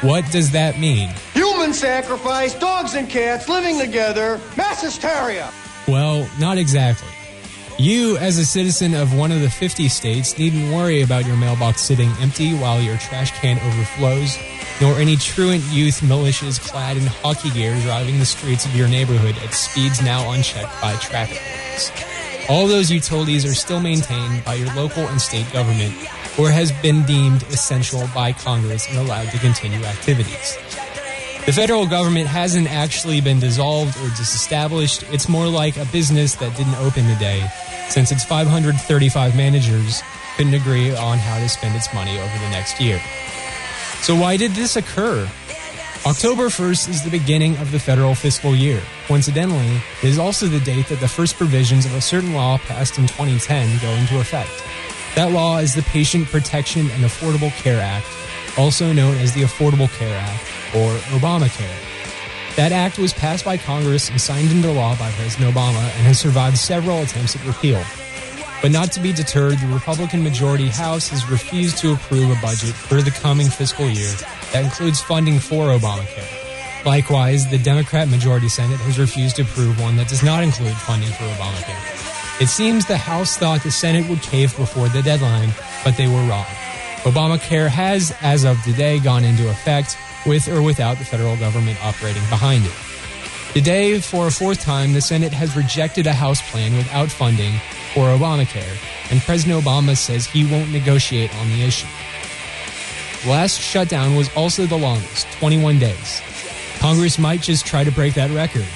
What 0.00 0.28
does 0.32 0.50
that 0.50 0.80
mean? 0.80 1.10
Human 1.34 1.72
sacrifice, 1.72 2.52
dogs 2.58 2.94
and 2.94 3.08
cats 3.08 3.48
living 3.48 3.78
together, 3.78 4.40
mass 4.56 4.82
hysteria. 4.82 5.52
Well, 5.86 6.28
not 6.40 6.58
exactly. 6.58 7.13
You, 7.84 8.16
as 8.16 8.38
a 8.38 8.46
citizen 8.46 8.94
of 8.94 9.14
one 9.14 9.30
of 9.30 9.42
the 9.42 9.50
50 9.50 9.88
states, 9.88 10.38
needn't 10.38 10.72
worry 10.72 11.02
about 11.02 11.26
your 11.26 11.36
mailbox 11.36 11.82
sitting 11.82 12.08
empty 12.18 12.54
while 12.54 12.80
your 12.80 12.96
trash 12.96 13.30
can 13.32 13.58
overflows, 13.58 14.38
nor 14.80 14.94
any 14.94 15.16
truant 15.16 15.62
youth 15.64 16.00
militias 16.00 16.58
clad 16.58 16.96
in 16.96 17.02
hockey 17.04 17.50
gear 17.50 17.78
driving 17.82 18.18
the 18.18 18.24
streets 18.24 18.64
of 18.64 18.74
your 18.74 18.88
neighborhood 18.88 19.36
at 19.44 19.52
speeds 19.52 20.02
now 20.02 20.30
unchecked 20.30 20.80
by 20.80 20.96
traffic 20.96 21.36
police. 21.36 21.92
All 22.48 22.66
those 22.66 22.90
utilities 22.90 23.44
are 23.44 23.52
still 23.52 23.80
maintained 23.80 24.42
by 24.46 24.54
your 24.54 24.72
local 24.72 25.06
and 25.06 25.20
state 25.20 25.52
government 25.52 25.92
or 26.38 26.48
has 26.48 26.72
been 26.80 27.04
deemed 27.04 27.42
essential 27.52 28.08
by 28.14 28.32
Congress 28.32 28.88
and 28.88 28.96
allowed 28.96 29.28
to 29.28 29.38
continue 29.40 29.84
activities. 29.84 30.56
The 31.44 31.52
federal 31.52 31.86
government 31.86 32.26
hasn't 32.28 32.72
actually 32.72 33.20
been 33.20 33.38
dissolved 33.38 33.98
or 33.98 34.08
disestablished. 34.16 35.04
It's 35.12 35.28
more 35.28 35.46
like 35.46 35.76
a 35.76 35.84
business 35.84 36.36
that 36.36 36.56
didn't 36.56 36.76
open 36.76 37.06
today, 37.06 37.46
since 37.88 38.12
its 38.12 38.24
535 38.24 39.36
managers 39.36 40.02
couldn't 40.36 40.54
agree 40.54 40.94
on 40.94 41.18
how 41.18 41.38
to 41.38 41.48
spend 41.48 41.76
its 41.76 41.92
money 41.94 42.18
over 42.18 42.38
the 42.38 42.50
next 42.50 42.80
year. 42.80 43.00
So, 44.02 44.14
why 44.14 44.36
did 44.36 44.52
this 44.52 44.76
occur? 44.76 45.28
October 46.06 46.48
1st 46.48 46.90
is 46.90 47.02
the 47.02 47.10
beginning 47.10 47.56
of 47.56 47.72
the 47.72 47.78
federal 47.78 48.14
fiscal 48.14 48.54
year. 48.54 48.82
Coincidentally, 49.06 49.80
it 50.02 50.08
is 50.08 50.18
also 50.18 50.46
the 50.46 50.60
date 50.60 50.86
that 50.88 51.00
the 51.00 51.08
first 51.08 51.36
provisions 51.36 51.86
of 51.86 51.94
a 51.94 52.00
certain 52.00 52.34
law 52.34 52.58
passed 52.58 52.98
in 52.98 53.06
2010 53.06 53.80
go 53.80 53.88
into 53.92 54.20
effect. 54.20 54.50
That 55.14 55.32
law 55.32 55.58
is 55.58 55.74
the 55.74 55.82
Patient 55.82 56.26
Protection 56.26 56.90
and 56.90 57.04
Affordable 57.04 57.50
Care 57.62 57.80
Act, 57.80 58.06
also 58.58 58.92
known 58.92 59.16
as 59.16 59.32
the 59.32 59.42
Affordable 59.42 59.88
Care 59.96 60.18
Act 60.18 60.44
or 60.74 60.92
Obamacare. 61.16 61.93
That 62.56 62.70
act 62.70 63.00
was 63.00 63.12
passed 63.12 63.44
by 63.44 63.56
Congress 63.56 64.10
and 64.10 64.20
signed 64.20 64.52
into 64.52 64.70
law 64.70 64.96
by 64.96 65.10
President 65.12 65.52
Obama 65.52 65.82
and 65.96 66.06
has 66.06 66.20
survived 66.20 66.56
several 66.56 67.02
attempts 67.02 67.34
at 67.34 67.44
repeal. 67.44 67.82
But 68.62 68.70
not 68.70 68.92
to 68.92 69.00
be 69.00 69.12
deterred, 69.12 69.58
the 69.58 69.66
Republican 69.66 70.22
majority 70.22 70.68
House 70.68 71.08
has 71.08 71.28
refused 71.28 71.78
to 71.78 71.92
approve 71.92 72.30
a 72.30 72.40
budget 72.40 72.74
for 72.74 73.02
the 73.02 73.10
coming 73.10 73.48
fiscal 73.48 73.88
year 73.88 74.12
that 74.52 74.64
includes 74.64 75.00
funding 75.00 75.40
for 75.40 75.76
Obamacare. 75.76 76.86
Likewise, 76.86 77.50
the 77.50 77.58
Democrat 77.58 78.08
majority 78.08 78.48
Senate 78.48 78.78
has 78.80 79.00
refused 79.00 79.36
to 79.36 79.42
approve 79.42 79.80
one 79.80 79.96
that 79.96 80.08
does 80.08 80.22
not 80.22 80.44
include 80.44 80.74
funding 80.74 81.10
for 81.10 81.24
Obamacare. 81.24 82.40
It 82.40 82.48
seems 82.48 82.86
the 82.86 82.96
House 82.96 83.36
thought 83.36 83.64
the 83.64 83.70
Senate 83.72 84.08
would 84.08 84.22
cave 84.22 84.56
before 84.56 84.88
the 84.88 85.02
deadline, 85.02 85.50
but 85.82 85.96
they 85.96 86.06
were 86.06 86.22
wrong. 86.28 86.46
Obamacare 87.02 87.68
has, 87.68 88.14
as 88.22 88.44
of 88.44 88.62
today, 88.62 89.00
gone 89.00 89.24
into 89.24 89.50
effect 89.50 89.98
with 90.26 90.48
or 90.48 90.62
without 90.62 90.98
the 90.98 91.04
federal 91.04 91.36
government 91.36 91.82
operating 91.84 92.22
behind 92.28 92.64
it. 92.64 92.72
Today, 93.52 94.00
for 94.00 94.26
a 94.26 94.30
fourth 94.32 94.60
time, 94.60 94.92
the 94.92 95.00
Senate 95.00 95.32
has 95.32 95.56
rejected 95.56 96.06
a 96.06 96.12
House 96.12 96.42
plan 96.50 96.76
without 96.76 97.10
funding 97.10 97.52
for 97.94 98.08
Obamacare, 98.08 98.76
and 99.10 99.20
President 99.20 99.62
Obama 99.64 99.96
says 99.96 100.26
he 100.26 100.44
won't 100.44 100.72
negotiate 100.72 101.32
on 101.36 101.48
the 101.50 101.62
issue. 101.62 101.86
Last 103.28 103.60
shutdown 103.60 104.16
was 104.16 104.28
also 104.34 104.66
the 104.66 104.76
longest, 104.76 105.26
21 105.38 105.78
days. 105.78 106.20
Congress 106.78 107.18
might 107.18 107.40
just 107.40 107.64
try 107.64 107.84
to 107.84 107.92
break 107.92 108.14
that 108.14 108.30
record. 108.32 108.66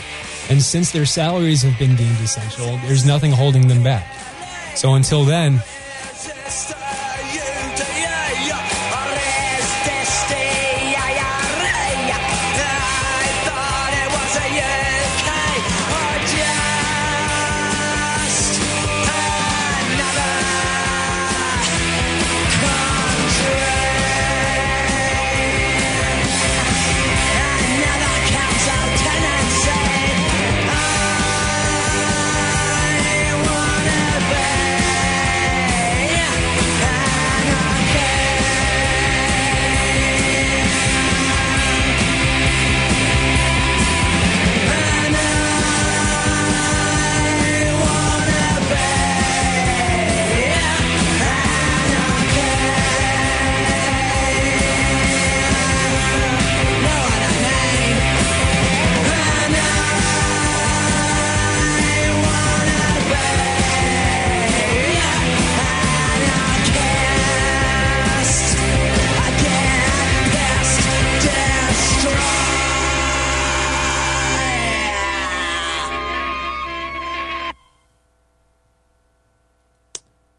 And 0.49 0.63
since 0.63 0.93
their 0.93 1.05
salaries 1.05 1.63
have 1.63 1.79
been 1.79 1.97
deemed 1.97 2.21
essential, 2.21 2.79
there's 2.79 3.05
nothing 3.05 3.33
holding 3.33 3.69
them 3.69 3.83
back. 3.83 4.07
So 4.77 4.95
until 4.95 5.25
then, 5.25 5.61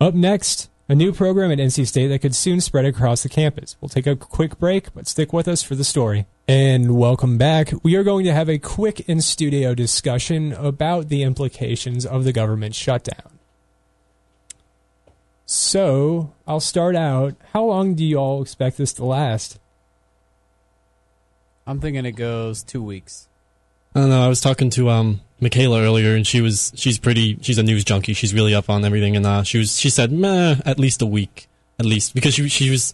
Up 0.10 0.16
next, 0.16 0.72
a 0.88 0.96
new 0.96 1.13
program 1.13 1.51
at 1.51 1.60
NC 1.60 1.86
State 1.86 2.08
that 2.08 2.18
could 2.18 2.34
soon 2.34 2.62
spread 2.62 2.84
across 2.84 3.22
the 3.22 3.30
campus. 3.30 3.75
We'll 3.80 3.89
take 3.89 4.08
a 4.08 4.16
quick 4.16 4.58
break, 4.58 4.92
but 4.92 5.08
stick 5.08 5.32
with 5.32 5.48
us 5.48 5.62
for 5.62 5.75
the 5.75 5.84
story. 5.84 6.25
And 6.48 6.98
welcome 6.98 7.38
back. 7.38 7.72
We 7.84 7.96
are 7.96 8.04
going 8.04 8.25
to 8.25 8.34
have 8.34 8.50
a 8.50 8.58
quick 8.58 9.01
in 9.01 9.22
studio 9.22 9.75
discussion 9.75 10.51
about 10.54 11.10
the 11.10 11.22
implications 11.22 12.08
of 12.08 12.24
the 12.24 12.34
government 12.34 12.74
shutdown. 12.74 13.38
So, 15.46 16.34
I'll 16.48 16.60
start 16.60 16.96
out. 16.96 17.36
How 17.54 17.66
long 17.66 17.94
do 17.94 18.04
you 18.04 18.18
all 18.18 18.42
expect 18.42 18.78
this 18.78 18.94
to 18.94 19.06
last? 19.06 19.60
I'm 21.68 21.80
thinking 21.80 22.08
it 22.08 22.13
goes 22.13 22.63
two 22.63 22.82
weeks. 22.82 23.28
I 23.94 24.00
don't 24.00 24.10
know. 24.10 24.25
I 24.25 24.28
was 24.28 24.42
talking 24.42 24.72
to 24.72 24.89
um 24.89 25.22
Michaela 25.41 25.81
earlier, 25.81 26.15
and 26.15 26.25
she 26.25 26.41
was 26.41 26.72
she's 26.75 27.00
pretty 27.00 27.38
she's 27.41 27.58
a 27.58 27.63
news 27.63 27.84
junkie. 27.84 28.13
She's 28.13 28.34
really 28.34 28.53
up 28.53 28.69
on 28.69 28.84
everything, 28.84 29.15
and 29.15 29.25
uh, 29.25 29.43
she 29.43 29.58
was 29.58 29.79
she 29.79 29.89
said, 29.89 30.12
"Meh, 30.12 30.55
at 30.65 30.79
least 30.79 31.01
a 31.01 31.05
week, 31.05 31.48
at 31.79 31.86
least," 31.86 32.13
because 32.13 32.34
she 32.34 32.48
she 32.50 32.69
was. 32.69 32.93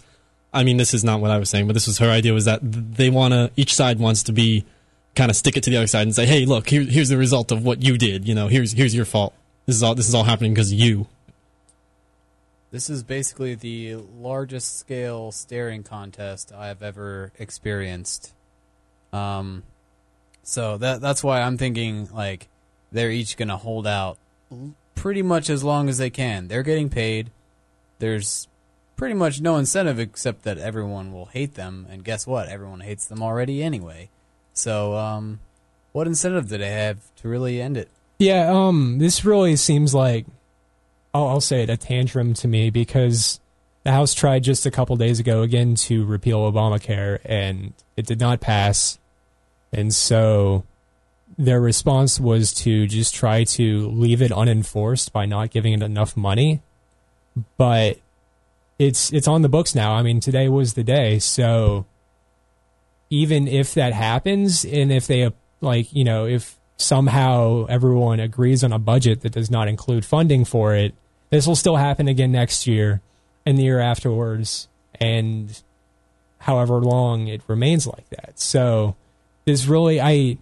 I 0.54 0.64
mean, 0.64 0.78
this 0.78 0.94
is 0.94 1.04
not 1.04 1.20
what 1.20 1.32
I 1.32 1.38
was 1.38 1.50
saying, 1.50 1.68
but 1.68 1.74
this 1.74 1.86
was 1.86 1.98
her 1.98 2.10
idea. 2.10 2.34
Was 2.34 2.46
that 2.46 2.60
they 2.62 3.10
want 3.10 3.34
to 3.34 3.52
each 3.56 3.74
side 3.74 4.00
wants 4.00 4.24
to 4.24 4.32
be 4.32 4.66
kind 5.16 5.30
of 5.30 5.36
stick 5.36 5.58
it 5.58 5.64
to 5.64 5.70
the 5.70 5.78
other 5.78 5.88
side 5.88 6.04
and 6.04 6.16
say, 6.16 6.26
"Hey, 6.26 6.46
look, 6.46 6.70
here, 6.70 6.84
here's 6.84 7.10
the 7.10 7.18
result 7.18 7.52
of 7.52 7.66
what 7.66 7.82
you 7.82 7.98
did. 7.98 8.28
You 8.28 8.36
know, 8.36 8.48
here's 8.48 8.74
here's 8.74 8.96
your 8.96 9.06
fault. 9.06 9.34
This 9.66 9.76
is 9.76 9.84
all 9.84 9.96
this 9.96 10.08
is 10.08 10.16
all 10.16 10.24
happening 10.24 10.54
because 10.54 10.72
you." 10.72 11.08
This 12.72 12.90
is 12.90 13.04
basically 13.04 13.56
the 13.56 13.96
largest 13.96 14.78
scale 14.78 15.32
staring 15.32 15.84
contest 15.84 16.52
I 16.54 16.68
have 16.68 16.84
ever 16.84 17.32
experienced. 17.40 18.34
Um, 19.14 19.64
so 20.46 20.78
that 20.78 21.02
that's 21.02 21.24
why 21.24 21.42
I'm 21.42 21.58
thinking 21.58 22.08
like 22.14 22.48
they're 22.92 23.12
each 23.12 23.36
going 23.36 23.50
to 23.50 23.58
hold 23.58 23.86
out 23.86 24.18
pretty 24.94 25.22
much 25.22 25.50
as 25.50 25.64
long 25.64 25.90
as 25.90 25.98
they 25.98 26.10
can. 26.10 26.48
They're 26.48 26.64
getting 26.64 26.90
paid. 26.90 27.32
There's 28.00 28.48
pretty 28.96 29.16
much 29.16 29.42
no 29.42 29.58
incentive 29.58 30.00
except 30.00 30.44
that 30.44 30.58
everyone 30.58 31.12
will 31.12 31.26
hate 31.26 31.56
them 31.56 31.88
and 31.90 32.04
guess 32.04 32.26
what? 32.26 32.48
Everyone 32.48 32.80
hates 32.80 33.08
them 33.08 33.22
already 33.22 33.62
anyway. 33.62 34.10
So 34.54 34.96
um 34.96 35.40
what 35.92 36.08
incentive 36.08 36.48
do 36.48 36.58
they 36.58 36.72
have 36.72 37.00
to 37.18 37.28
really 37.28 37.62
end 37.62 37.78
it? 37.78 37.90
Yeah, 38.20 38.52
um, 38.52 38.98
this 39.00 39.26
really 39.26 39.56
seems 39.56 39.94
like 39.94 40.26
I'll, 41.14 41.28
I'll 41.28 41.42
say 41.42 41.64
it 41.64 41.70
a 41.70 41.78
tantrum 41.78 42.34
to 42.36 42.48
me 42.48 42.70
because 42.70 43.40
the 43.84 43.92
House 43.92 44.14
tried 44.14 44.44
just 44.44 44.66
a 44.66 44.72
couple 44.72 44.96
days 44.98 45.20
ago 45.20 45.42
again 45.42 45.76
to 45.76 46.06
repeal 46.06 46.52
Obamacare 46.52 47.20
and 47.24 47.74
it 47.96 48.06
did 48.06 48.20
not 48.20 48.42
pass. 48.42 49.00
And 49.76 49.94
so 49.94 50.64
their 51.38 51.60
response 51.60 52.18
was 52.18 52.54
to 52.54 52.88
just 52.88 53.14
try 53.14 53.44
to 53.44 53.90
leave 53.90 54.22
it 54.22 54.32
unenforced 54.32 55.12
by 55.12 55.26
not 55.26 55.52
giving 55.52 55.74
it 55.74 55.84
enough 55.84 56.16
money. 56.16 56.62
But 57.58 58.00
it's 58.80 59.12
it's 59.12 59.28
on 59.28 59.42
the 59.42 59.50
books 59.50 59.76
now. 59.76 59.94
I 59.94 60.02
mean, 60.02 60.22
today 60.22 60.48
was 60.48 60.74
the 60.74 60.84
day. 60.84 61.20
So 61.20 61.86
even 63.10 63.48
if 63.50 63.74
that 63.74 63.94
happens 63.94 64.64
and 64.64 64.92
if 64.92 65.08
they 65.08 65.30
like, 65.60 65.94
you 65.94 66.06
know, 66.06 66.26
if 66.26 66.58
somehow 66.78 67.66
everyone 67.66 68.22
agrees 68.22 68.64
on 68.64 68.72
a 68.72 68.80
budget 68.80 69.22
that 69.22 69.34
does 69.34 69.52
not 69.52 69.68
include 69.68 70.06
funding 70.06 70.46
for 70.46 70.74
it, 70.74 70.94
this 71.30 71.46
will 71.46 71.56
still 71.56 71.76
happen 71.76 72.08
again 72.08 72.32
next 72.32 72.66
year 72.66 73.02
and 73.46 73.58
the 73.58 73.64
year 73.64 73.80
afterwards 73.80 74.70
and 75.02 75.62
however 76.40 76.80
long 76.80 77.28
it 77.28 77.42
remains 77.48 77.86
like 77.86 78.10
that. 78.10 78.40
So 78.40 78.96
is 79.46 79.68
really 79.68 80.02
I 80.02 80.38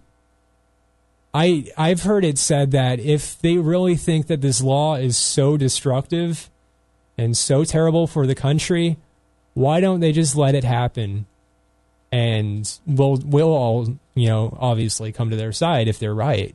I 1.32 1.66
I've 1.76 2.02
heard 2.04 2.24
it 2.24 2.38
said 2.38 2.70
that 2.70 3.00
if 3.00 3.38
they 3.40 3.58
really 3.58 3.96
think 3.96 4.28
that 4.28 4.40
this 4.40 4.62
law 4.62 4.94
is 4.94 5.16
so 5.16 5.56
destructive 5.56 6.50
and 7.18 7.36
so 7.36 7.64
terrible 7.64 8.06
for 8.06 8.26
the 8.26 8.34
country, 8.34 8.96
why 9.54 9.80
don't 9.80 10.00
they 10.00 10.12
just 10.12 10.36
let 10.36 10.54
it 10.54 10.64
happen? 10.64 11.26
And 12.10 12.72
we'll 12.86 13.20
we'll 13.24 13.52
all, 13.52 13.98
you 14.14 14.28
know, 14.28 14.56
obviously 14.60 15.12
come 15.12 15.30
to 15.30 15.36
their 15.36 15.52
side 15.52 15.88
if 15.88 15.98
they're 15.98 16.14
right. 16.14 16.54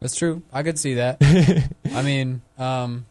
That's 0.00 0.16
true. 0.16 0.42
I 0.52 0.62
could 0.62 0.78
see 0.78 0.94
that. 0.94 1.18
I 1.94 2.02
mean, 2.02 2.42
um 2.58 3.06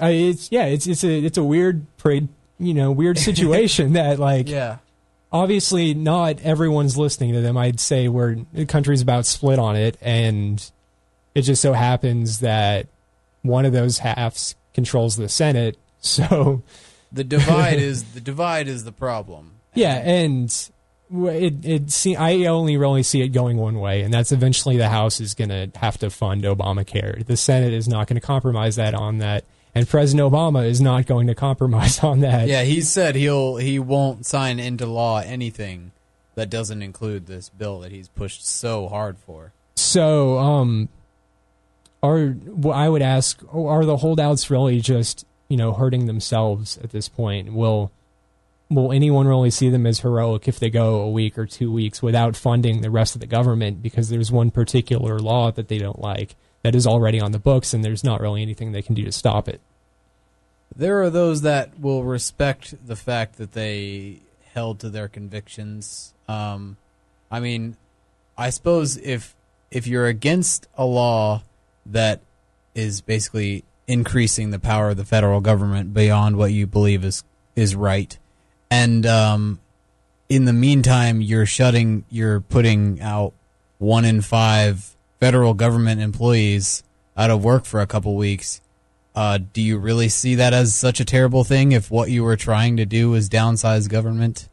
I, 0.00 0.10
it's 0.10 0.50
yeah, 0.50 0.64
it's 0.64 0.86
it's 0.86 1.04
a 1.04 1.24
it's 1.24 1.38
a 1.38 1.44
weird 1.44 1.86
parade 1.98 2.28
you 2.58 2.74
know 2.74 2.90
weird 2.90 3.18
situation 3.18 3.92
that 3.94 4.18
like 4.18 4.48
yeah. 4.48 4.78
obviously 5.32 5.94
not 5.94 6.40
everyone's 6.42 6.96
listening 6.96 7.32
to 7.34 7.40
them. 7.40 7.56
I'd 7.56 7.80
say 7.80 8.08
where 8.08 8.36
the 8.52 8.66
country's 8.66 9.02
about 9.02 9.26
split 9.26 9.58
on 9.58 9.76
it 9.76 9.96
and 10.00 10.70
it 11.34 11.42
just 11.42 11.62
so 11.62 11.72
happens 11.72 12.40
that 12.40 12.86
one 13.42 13.64
of 13.64 13.72
those 13.72 13.98
halves 13.98 14.54
controls 14.72 15.16
the 15.16 15.28
senate 15.28 15.76
so 16.00 16.62
the 17.12 17.24
divide 17.24 17.78
is 17.78 18.04
the 18.14 18.20
divide 18.20 18.68
is 18.68 18.84
the 18.84 18.92
problem. 18.92 19.52
Yeah 19.76 19.96
and 19.96 20.70
it 21.12 21.64
it 21.64 21.90
see 21.90 22.16
I 22.16 22.44
only 22.46 22.76
really 22.76 23.02
see 23.02 23.22
it 23.22 23.28
going 23.28 23.56
one 23.56 23.78
way, 23.78 24.02
and 24.02 24.12
that's 24.12 24.32
eventually 24.32 24.76
the 24.76 24.88
House 24.88 25.20
is 25.20 25.34
going 25.34 25.50
to 25.50 25.70
have 25.78 25.98
to 25.98 26.10
fund 26.10 26.44
Obamacare. 26.44 27.24
The 27.24 27.36
Senate 27.36 27.72
is 27.72 27.88
not 27.88 28.06
going 28.06 28.20
to 28.20 28.26
compromise 28.26 28.76
that 28.76 28.94
on 28.94 29.18
that 29.18 29.44
and 29.74 29.88
President 29.88 30.30
Obama 30.30 30.66
is 30.66 30.80
not 30.80 31.06
going 31.06 31.26
to 31.26 31.34
compromise 31.34 32.00
on 32.00 32.20
that. 32.20 32.48
Yeah, 32.48 32.62
he 32.62 32.80
said 32.80 33.14
he'll 33.14 33.56
he 33.56 33.78
won't 33.78 34.26
sign 34.26 34.58
into 34.60 34.86
law 34.86 35.18
anything 35.18 35.92
that 36.34 36.50
doesn't 36.50 36.82
include 36.82 37.26
this 37.26 37.48
bill 37.48 37.80
that 37.80 37.92
he's 37.92 38.08
pushed 38.08 38.46
so 38.46 38.88
hard 38.88 39.18
for. 39.18 39.52
So, 39.76 40.38
um, 40.38 40.88
are 42.02 42.36
I 42.72 42.88
would 42.88 43.02
ask, 43.02 43.42
are 43.52 43.84
the 43.84 43.98
holdouts 43.98 44.50
really 44.50 44.80
just 44.80 45.26
you 45.48 45.56
know 45.56 45.72
hurting 45.72 46.06
themselves 46.06 46.78
at 46.78 46.90
this 46.90 47.08
point? 47.08 47.52
Will 47.52 47.90
will 48.70 48.92
anyone 48.92 49.26
really 49.26 49.50
see 49.50 49.68
them 49.68 49.86
as 49.86 50.00
heroic 50.00 50.48
if 50.48 50.58
they 50.58 50.70
go 50.70 51.00
a 51.00 51.10
week 51.10 51.38
or 51.38 51.46
two 51.46 51.70
weeks 51.70 52.02
without 52.02 52.36
funding 52.36 52.80
the 52.80 52.90
rest 52.90 53.14
of 53.14 53.20
the 53.20 53.26
government 53.26 53.82
because 53.82 54.08
there's 54.08 54.32
one 54.32 54.50
particular 54.50 55.18
law 55.18 55.50
that 55.50 55.68
they 55.68 55.78
don't 55.78 56.00
like 56.00 56.34
that 56.64 56.74
is 56.74 56.86
already 56.86 57.20
on 57.20 57.30
the 57.30 57.38
books 57.38 57.74
and 57.74 57.84
there's 57.84 58.02
not 58.02 58.22
really 58.22 58.40
anything 58.40 58.72
they 58.72 58.82
can 58.82 58.94
do 58.94 59.04
to 59.04 59.12
stop 59.12 59.48
it. 59.48 59.60
There 60.74 61.02
are 61.02 61.10
those 61.10 61.42
that 61.42 61.78
will 61.78 62.02
respect 62.02 62.74
the 62.86 62.96
fact 62.96 63.36
that 63.36 63.52
they 63.52 64.20
held 64.54 64.80
to 64.80 64.88
their 64.88 65.06
convictions. 65.06 66.14
Um, 66.26 66.78
I 67.30 67.38
mean, 67.38 67.76
I 68.36 68.50
suppose 68.50 68.96
if 68.96 69.36
if 69.70 69.86
you're 69.86 70.06
against 70.06 70.66
a 70.76 70.86
law 70.86 71.42
that 71.84 72.20
is 72.74 73.02
basically 73.02 73.64
increasing 73.86 74.50
the 74.50 74.58
power 74.58 74.90
of 74.90 74.96
the 74.96 75.04
federal 75.04 75.40
government 75.40 75.92
beyond 75.92 76.36
what 76.36 76.52
you 76.52 76.66
believe 76.66 77.04
is 77.04 77.22
is 77.54 77.76
right, 77.76 78.18
and 78.70 79.04
um, 79.04 79.60
in 80.30 80.46
the 80.46 80.52
meantime 80.52 81.20
you're 81.20 81.46
shutting, 81.46 82.04
you're 82.08 82.40
putting 82.40 83.00
out 83.02 83.34
one 83.78 84.06
in 84.06 84.22
five 84.22 84.96
federal 85.24 85.54
government 85.54 86.02
employees 86.02 86.82
out 87.16 87.30
of 87.30 87.42
work 87.42 87.64
for 87.64 87.80
a 87.80 87.86
couple 87.86 88.14
weeks. 88.14 88.60
Uh, 89.14 89.38
do 89.54 89.62
you 89.62 89.78
really 89.78 90.10
see 90.10 90.34
that 90.34 90.52
as 90.52 90.74
such 90.74 91.00
a 91.00 91.04
terrible 91.04 91.44
thing 91.44 91.72
if 91.72 91.90
what 91.90 92.10
you 92.10 92.22
were 92.22 92.36
trying 92.36 92.76
to 92.76 92.84
do 92.84 93.08
was 93.08 93.30
downsize 93.30 93.88
government? 93.88 94.50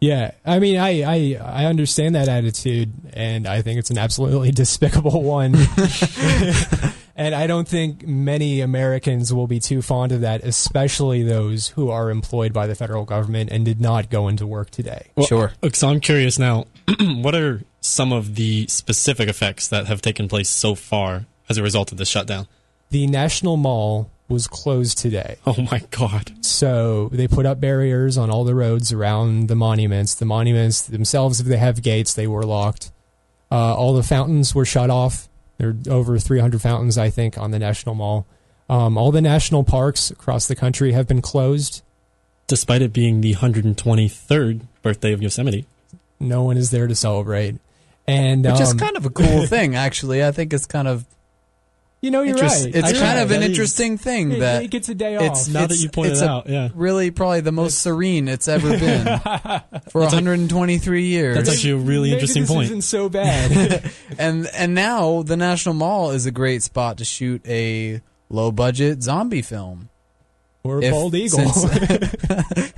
Yeah, 0.00 0.30
I 0.42 0.60
mean, 0.60 0.78
I, 0.78 1.02
I 1.02 1.38
I 1.42 1.64
understand 1.66 2.14
that 2.14 2.28
attitude, 2.28 2.90
and 3.12 3.46
I 3.46 3.60
think 3.60 3.78
it's 3.78 3.90
an 3.90 3.98
absolutely 3.98 4.50
despicable 4.62 5.22
one. 5.22 5.54
and 7.16 7.34
I 7.34 7.46
don't 7.46 7.68
think 7.68 8.06
many 8.06 8.62
Americans 8.62 9.30
will 9.30 9.46
be 9.46 9.60
too 9.60 9.82
fond 9.82 10.10
of 10.10 10.22
that, 10.22 10.42
especially 10.42 11.22
those 11.22 11.68
who 11.68 11.90
are 11.90 12.10
employed 12.10 12.54
by 12.54 12.66
the 12.66 12.74
federal 12.74 13.04
government 13.04 13.50
and 13.52 13.62
did 13.62 13.78
not 13.78 14.08
go 14.08 14.28
into 14.28 14.46
work 14.46 14.70
today. 14.70 15.08
Well, 15.16 15.26
Sure. 15.26 15.52
So 15.74 15.88
I'm 15.90 16.00
curious 16.00 16.38
now. 16.38 16.66
what 16.98 17.34
are 17.34 17.62
some 17.84 18.12
of 18.12 18.34
the 18.34 18.66
specific 18.68 19.28
effects 19.28 19.68
that 19.68 19.86
have 19.86 20.00
taken 20.00 20.26
place 20.26 20.48
so 20.48 20.74
far 20.74 21.26
as 21.48 21.58
a 21.58 21.62
result 21.62 21.92
of 21.92 21.98
the 21.98 22.06
shutdown? 22.06 22.46
The 22.90 23.06
National 23.06 23.56
Mall 23.56 24.10
was 24.28 24.46
closed 24.46 24.96
today. 24.98 25.36
Oh 25.46 25.60
my 25.70 25.82
God! 25.90 26.32
So 26.44 27.10
they 27.12 27.28
put 27.28 27.44
up 27.44 27.60
barriers 27.60 28.16
on 28.16 28.30
all 28.30 28.44
the 28.44 28.54
roads 28.54 28.90
around 28.92 29.48
the 29.48 29.54
monuments. 29.54 30.14
The 30.14 30.24
monuments 30.24 30.80
themselves, 30.82 31.40
if 31.40 31.46
they 31.46 31.58
have 31.58 31.82
gates, 31.82 32.14
they 32.14 32.26
were 32.26 32.42
locked. 32.44 32.90
Uh, 33.52 33.74
all 33.74 33.92
the 33.92 34.02
fountains 34.02 34.54
were 34.54 34.64
shut 34.64 34.88
off. 34.88 35.28
There 35.58 35.68
are 35.68 35.76
over 35.92 36.18
300 36.18 36.60
fountains, 36.62 36.96
I 36.96 37.10
think, 37.10 37.36
on 37.36 37.50
the 37.50 37.58
National 37.58 37.94
Mall. 37.94 38.26
Um, 38.68 38.96
all 38.96 39.12
the 39.12 39.20
national 39.20 39.62
parks 39.62 40.10
across 40.10 40.46
the 40.46 40.56
country 40.56 40.92
have 40.92 41.06
been 41.06 41.20
closed. 41.20 41.82
Despite 42.46 42.80
it 42.82 42.92
being 42.94 43.20
the 43.20 43.34
123rd 43.34 44.62
birthday 44.82 45.12
of 45.12 45.22
Yosemite, 45.22 45.66
No 46.18 46.42
one 46.42 46.56
is 46.56 46.70
there 46.70 46.86
to 46.86 46.94
celebrate. 46.94 47.56
And 48.06 48.44
Which 48.44 48.60
is 48.60 48.72
um, 48.72 48.78
kind 48.78 48.96
of 48.96 49.06
a 49.06 49.10
cool 49.10 49.46
thing, 49.46 49.74
actually. 49.76 50.22
I 50.24 50.30
think 50.32 50.52
it's 50.52 50.66
kind 50.66 50.88
of 50.88 51.04
you 52.02 52.10
know, 52.10 52.20
you're 52.20 52.36
interest- 52.36 52.66
right. 52.66 52.74
It's 52.74 52.90
You're 52.92 53.00
kind 53.00 53.16
right. 53.16 53.22
of 53.22 53.30
an 53.30 53.40
That 53.40 53.44
is- 53.44 53.48
interesting 53.48 53.96
thing 53.96 54.32
It- 54.32 54.40
that 54.40 54.62
it 54.64 54.70
gets 54.70 54.90
a 54.90 54.94
day 54.94 55.14
it's 55.14 55.48
off. 55.48 55.54
now 55.54 55.60
that 55.60 55.64
it's- 55.70 55.82
you 55.82 55.88
pointed 55.88 56.12
it's 56.12 56.20
it 56.20 56.28
out, 56.28 56.46
yeah. 56.46 56.68
really 56.74 57.10
probably 57.10 57.40
the 57.40 57.50
most 57.50 57.78
serene 57.78 58.28
it's 58.28 58.46
ever 58.46 58.68
been 58.78 59.04
for 59.88 60.02
123 60.02 61.02
years. 61.06 61.34
That's 61.36 61.48
actually 61.48 61.70
a 61.70 61.76
really 61.76 62.10
Maybe 62.10 62.12
interesting 62.20 62.42
this 62.42 62.50
point. 62.50 62.64
Isn't 62.66 62.82
so 62.82 63.08
bad. 63.08 63.90
and 64.18 64.46
and 64.54 64.74
now 64.74 65.22
the 65.22 65.38
National 65.38 65.74
Mall 65.74 66.10
is 66.10 66.26
a 66.26 66.30
great 66.30 66.62
spot 66.62 66.98
to 66.98 67.06
shoot 67.06 67.40
a 67.48 68.02
low 68.28 68.52
budget 68.52 69.02
zombie 69.02 69.40
film. 69.40 69.88
or 70.62 70.80
a 70.80 70.82
If- 70.82 70.90
bald 70.92 71.14
eagle. 71.14 71.48
since- 71.48 72.72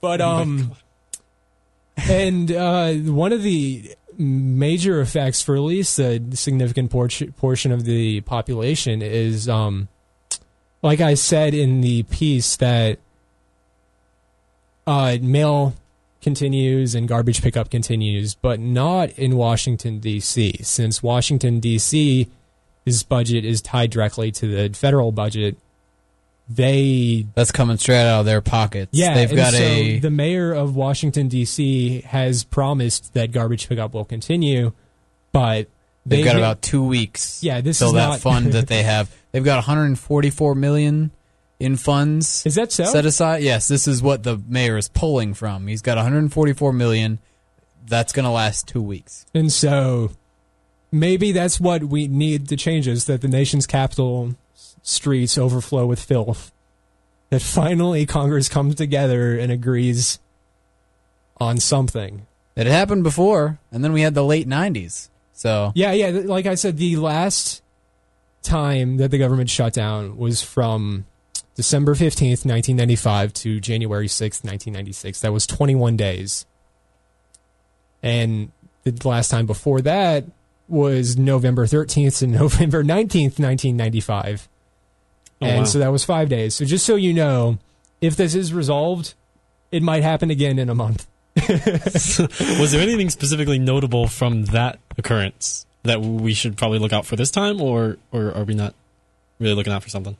but 0.00 0.20
um, 0.20 0.72
and 2.08 2.50
uh, 2.50 2.94
one 2.94 3.32
of 3.32 3.44
the 3.44 3.94
major 4.18 5.00
effects 5.00 5.42
for 5.42 5.54
at 5.54 5.62
least 5.62 5.98
a 5.98 6.20
significant 6.32 6.90
por- 6.90 7.08
portion 7.36 7.72
of 7.72 7.84
the 7.84 8.20
population 8.22 9.02
is 9.02 9.48
um, 9.48 9.88
like 10.82 11.00
I 11.00 11.14
said 11.14 11.54
in 11.54 11.80
the 11.80 12.02
piece 12.04 12.56
that 12.56 12.98
uh, 14.86 15.16
mail 15.20 15.74
continues 16.20 16.94
and 16.94 17.06
garbage 17.06 17.42
pickup 17.42 17.70
continues, 17.70 18.34
but 18.34 18.58
not 18.58 19.10
in 19.10 19.36
Washington 19.36 19.98
D.C. 19.98 20.58
Since 20.62 21.02
Washington 21.02 21.60
D.C. 21.60 22.28
His 22.84 23.02
budget 23.02 23.44
is 23.44 23.62
tied 23.62 23.90
directly 23.90 24.32
to 24.32 24.46
the 24.46 24.76
federal 24.76 25.12
budget. 25.12 25.56
They 26.48 27.26
That's 27.34 27.50
coming 27.52 27.78
straight 27.78 28.06
out 28.06 28.20
of 28.20 28.26
their 28.26 28.40
pockets. 28.42 28.90
yeah, 28.92 29.14
they've 29.14 29.30
and 29.30 29.36
got 29.36 29.52
so 29.54 29.58
a 29.62 29.98
the 29.98 30.10
mayor 30.10 30.52
of 30.52 30.76
Washington 30.76 31.28
D.C. 31.28 32.02
has 32.02 32.44
promised 32.44 33.14
that 33.14 33.32
garbage 33.32 33.66
pickup 33.68 33.94
will 33.94 34.04
continue, 34.04 34.72
but 35.32 35.68
they've 36.04 36.24
got 36.24 36.36
about 36.36 36.60
two 36.60 36.84
weeks. 36.84 37.42
Yeah, 37.42 37.62
this 37.62 37.78
till 37.78 37.88
is 37.88 37.94
that 37.94 38.06
not- 38.08 38.20
fund 38.20 38.52
that 38.52 38.66
they 38.68 38.82
have. 38.82 39.10
They've 39.32 39.42
got 39.44 39.56
144 39.56 40.54
million 40.54 41.10
in 41.58 41.76
funds 41.76 42.44
Is 42.44 42.56
that 42.56 42.72
so? 42.72 42.84
set 42.84 43.06
aside. 43.06 43.42
Yes, 43.42 43.66
this 43.68 43.88
is 43.88 44.02
what 44.02 44.22
the 44.22 44.36
mayor 44.46 44.76
is 44.76 44.88
pulling 44.88 45.32
from. 45.34 45.66
He's 45.66 45.82
got 45.82 45.96
144 45.96 46.72
million. 46.74 47.20
That's 47.86 48.12
going 48.12 48.24
to 48.24 48.30
last 48.30 48.68
two 48.68 48.82
weeks. 48.82 49.24
And 49.34 49.50
so 49.52 50.10
maybe 50.92 51.32
that's 51.32 51.58
what 51.58 51.84
we 51.84 52.06
need 52.06 52.48
to 52.48 52.56
change 52.56 52.86
is 52.86 53.06
that 53.06 53.22
the 53.22 53.28
nation's 53.28 53.66
capital 53.66 54.34
streets 54.84 55.36
overflow 55.36 55.86
with 55.86 55.98
filth. 55.98 56.52
That 57.30 57.42
finally 57.42 58.06
Congress 58.06 58.48
comes 58.48 58.76
together 58.76 59.36
and 59.36 59.50
agrees 59.50 60.20
on 61.38 61.58
something. 61.58 62.26
It 62.54 62.68
happened 62.68 63.02
before, 63.02 63.58
and 63.72 63.82
then 63.82 63.92
we 63.92 64.02
had 64.02 64.14
the 64.14 64.22
late 64.22 64.48
90s. 64.48 65.08
So 65.32 65.72
Yeah, 65.74 65.90
yeah. 65.90 66.10
Like 66.10 66.46
I 66.46 66.54
said, 66.54 66.76
the 66.76 66.94
last 66.96 67.62
time 68.42 68.98
that 68.98 69.10
the 69.10 69.18
government 69.18 69.50
shut 69.50 69.72
down 69.72 70.16
was 70.16 70.42
from 70.42 71.06
December 71.56 71.94
15th, 71.94 72.44
1995 72.44 73.32
to 73.34 73.58
January 73.58 74.06
6th, 74.06 74.44
1996. 74.44 75.22
That 75.22 75.32
was 75.32 75.46
21 75.46 75.96
days. 75.96 76.46
And 78.02 78.52
the 78.84 79.08
last 79.08 79.30
time 79.30 79.46
before 79.46 79.80
that 79.80 80.24
was 80.68 81.16
November 81.16 81.66
13th 81.66 82.18
to 82.18 82.26
November 82.28 82.84
19th, 82.84 83.40
1995. 83.40 84.48
Oh, 85.44 85.48
and 85.48 85.58
wow. 85.60 85.64
so 85.64 85.78
that 85.78 85.92
was 85.92 86.04
five 86.04 86.28
days. 86.28 86.54
So 86.54 86.64
just 86.64 86.86
so 86.86 86.96
you 86.96 87.12
know, 87.12 87.58
if 88.00 88.16
this 88.16 88.34
is 88.34 88.52
resolved, 88.52 89.14
it 89.70 89.82
might 89.82 90.02
happen 90.02 90.30
again 90.30 90.58
in 90.58 90.68
a 90.68 90.74
month. 90.74 91.06
was 91.48 92.72
there 92.72 92.80
anything 92.80 93.10
specifically 93.10 93.58
notable 93.58 94.06
from 94.06 94.46
that 94.46 94.78
occurrence 94.96 95.66
that 95.82 96.00
we 96.00 96.32
should 96.32 96.56
probably 96.56 96.78
look 96.78 96.92
out 96.92 97.06
for 97.06 97.16
this 97.16 97.30
time, 97.30 97.60
or 97.60 97.98
or 98.12 98.32
are 98.32 98.44
we 98.44 98.54
not 98.54 98.74
really 99.38 99.54
looking 99.54 99.72
out 99.72 99.82
for 99.82 99.90
something? 99.90 100.16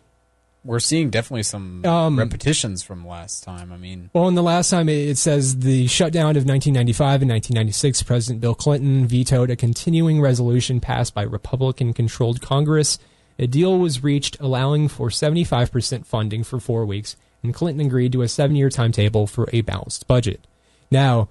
we're 0.65 0.81
seeing 0.81 1.11
definitely 1.11 1.43
some 1.43 1.85
Um, 1.85 2.19
repetitions 2.19 2.83
from 2.83 3.07
last 3.07 3.45
time. 3.45 3.71
I 3.71 3.77
mean, 3.77 4.09
Well, 4.15 4.29
in 4.29 4.35
the 4.35 4.43
last 4.43 4.71
time 4.71 4.89
it 4.89 5.09
it 5.09 5.19
says 5.19 5.59
the 5.59 5.87
shutdown 5.87 6.37
of 6.37 6.47
1995 6.47 7.23
and 7.23 7.31
1996, 7.31 8.03
President 8.03 8.41
Bill 8.41 8.55
Clinton 8.55 9.07
vetoed 9.07 9.51
a 9.51 9.57
continuing 9.57 10.21
resolution 10.21 10.81
passed 10.81 11.15
by 11.15 11.23
Republican 11.23 11.93
controlled 11.93 12.41
Congress. 12.41 12.99
A 13.39 13.47
deal 13.47 13.79
was 13.79 14.03
reached 14.03 14.39
allowing 14.41 14.89
for 14.89 15.09
75% 15.09 16.07
funding 16.07 16.45
for 16.45 16.61
four 16.61 16.87
weeks, 16.87 17.17
and 17.43 17.53
Clinton 17.53 17.87
agreed 17.87 18.13
to 18.13 18.23
a 18.23 18.29
seven 18.29 18.57
year 18.57 18.71
timetable 18.71 19.27
for 19.27 19.49
a 19.53 19.61
balanced 19.63 20.07
budget. 20.07 20.47
Now, 20.91 21.29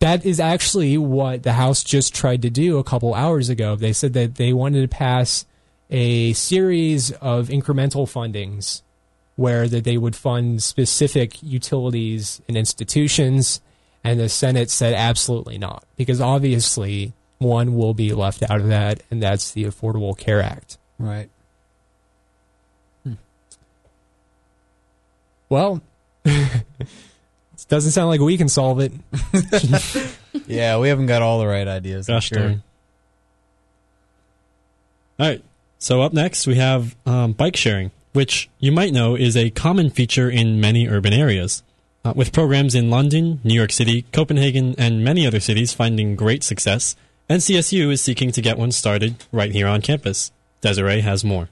that 0.00 0.26
is 0.26 0.40
actually 0.40 0.98
what 0.98 1.42
the 1.42 1.54
House 1.54 1.82
just 1.82 2.14
tried 2.14 2.42
to 2.42 2.50
do 2.50 2.78
a 2.78 2.84
couple 2.84 3.14
hours 3.14 3.48
ago. 3.48 3.76
They 3.76 3.92
said 3.92 4.12
that 4.14 4.34
they 4.34 4.52
wanted 4.52 4.82
to 4.82 4.96
pass 4.96 5.46
a 5.90 6.32
series 6.32 7.12
of 7.12 7.48
incremental 7.48 8.06
fundings 8.06 8.82
where 9.36 9.68
that 9.68 9.84
they 9.84 9.96
would 9.96 10.16
fund 10.16 10.62
specific 10.62 11.42
utilities 11.42 12.40
and 12.48 12.56
institutions 12.56 13.60
and 14.02 14.18
the 14.18 14.28
senate 14.28 14.70
said 14.70 14.94
absolutely 14.94 15.58
not 15.58 15.84
because 15.96 16.20
obviously 16.20 17.12
one 17.38 17.76
will 17.76 17.94
be 17.94 18.12
left 18.12 18.42
out 18.50 18.60
of 18.60 18.66
that 18.66 19.02
and 19.10 19.22
that's 19.22 19.52
the 19.52 19.64
affordable 19.64 20.16
care 20.16 20.42
act 20.42 20.78
right. 20.98 21.28
Well 25.48 25.80
it 26.24 26.56
doesn't 27.68 27.92
sound 27.92 28.08
like 28.08 28.20
we 28.20 28.36
can 28.36 28.48
solve 28.48 28.80
it 28.80 28.92
Yeah, 30.46 30.78
we 30.78 30.88
haven't 30.88 31.06
got 31.06 31.22
all 31.22 31.38
the 31.38 31.46
right 31.46 31.66
ideas. 31.66 32.08
I'm 32.08 32.16
Gosh 32.16 32.28
sure. 32.28 32.38
darn. 32.38 32.62
All 35.18 35.26
right. 35.28 35.42
So 35.78 36.02
up 36.02 36.12
next 36.12 36.46
we 36.46 36.56
have 36.56 36.94
um, 37.06 37.32
bike 37.32 37.56
sharing, 37.56 37.90
which 38.12 38.48
you 38.58 38.72
might 38.72 38.92
know 38.92 39.14
is 39.14 39.36
a 39.36 39.50
common 39.50 39.90
feature 39.90 40.28
in 40.30 40.60
many 40.60 40.88
urban 40.88 41.12
areas. 41.12 41.62
Uh, 42.04 42.12
with 42.14 42.32
programs 42.32 42.74
in 42.74 42.88
London, 42.88 43.40
New 43.42 43.54
York 43.54 43.72
City, 43.72 44.02
Copenhagen, 44.12 44.76
and 44.78 45.02
many 45.02 45.26
other 45.26 45.40
cities 45.40 45.72
finding 45.72 46.14
great 46.14 46.44
success, 46.44 46.94
NCSU 47.28 47.90
is 47.90 48.00
seeking 48.00 48.30
to 48.30 48.40
get 48.40 48.56
one 48.58 48.70
started 48.70 49.16
right 49.32 49.50
here 49.50 49.66
on 49.66 49.82
campus. 49.82 50.30
Desiree 50.60 51.00
has 51.00 51.24
more. 51.24 51.48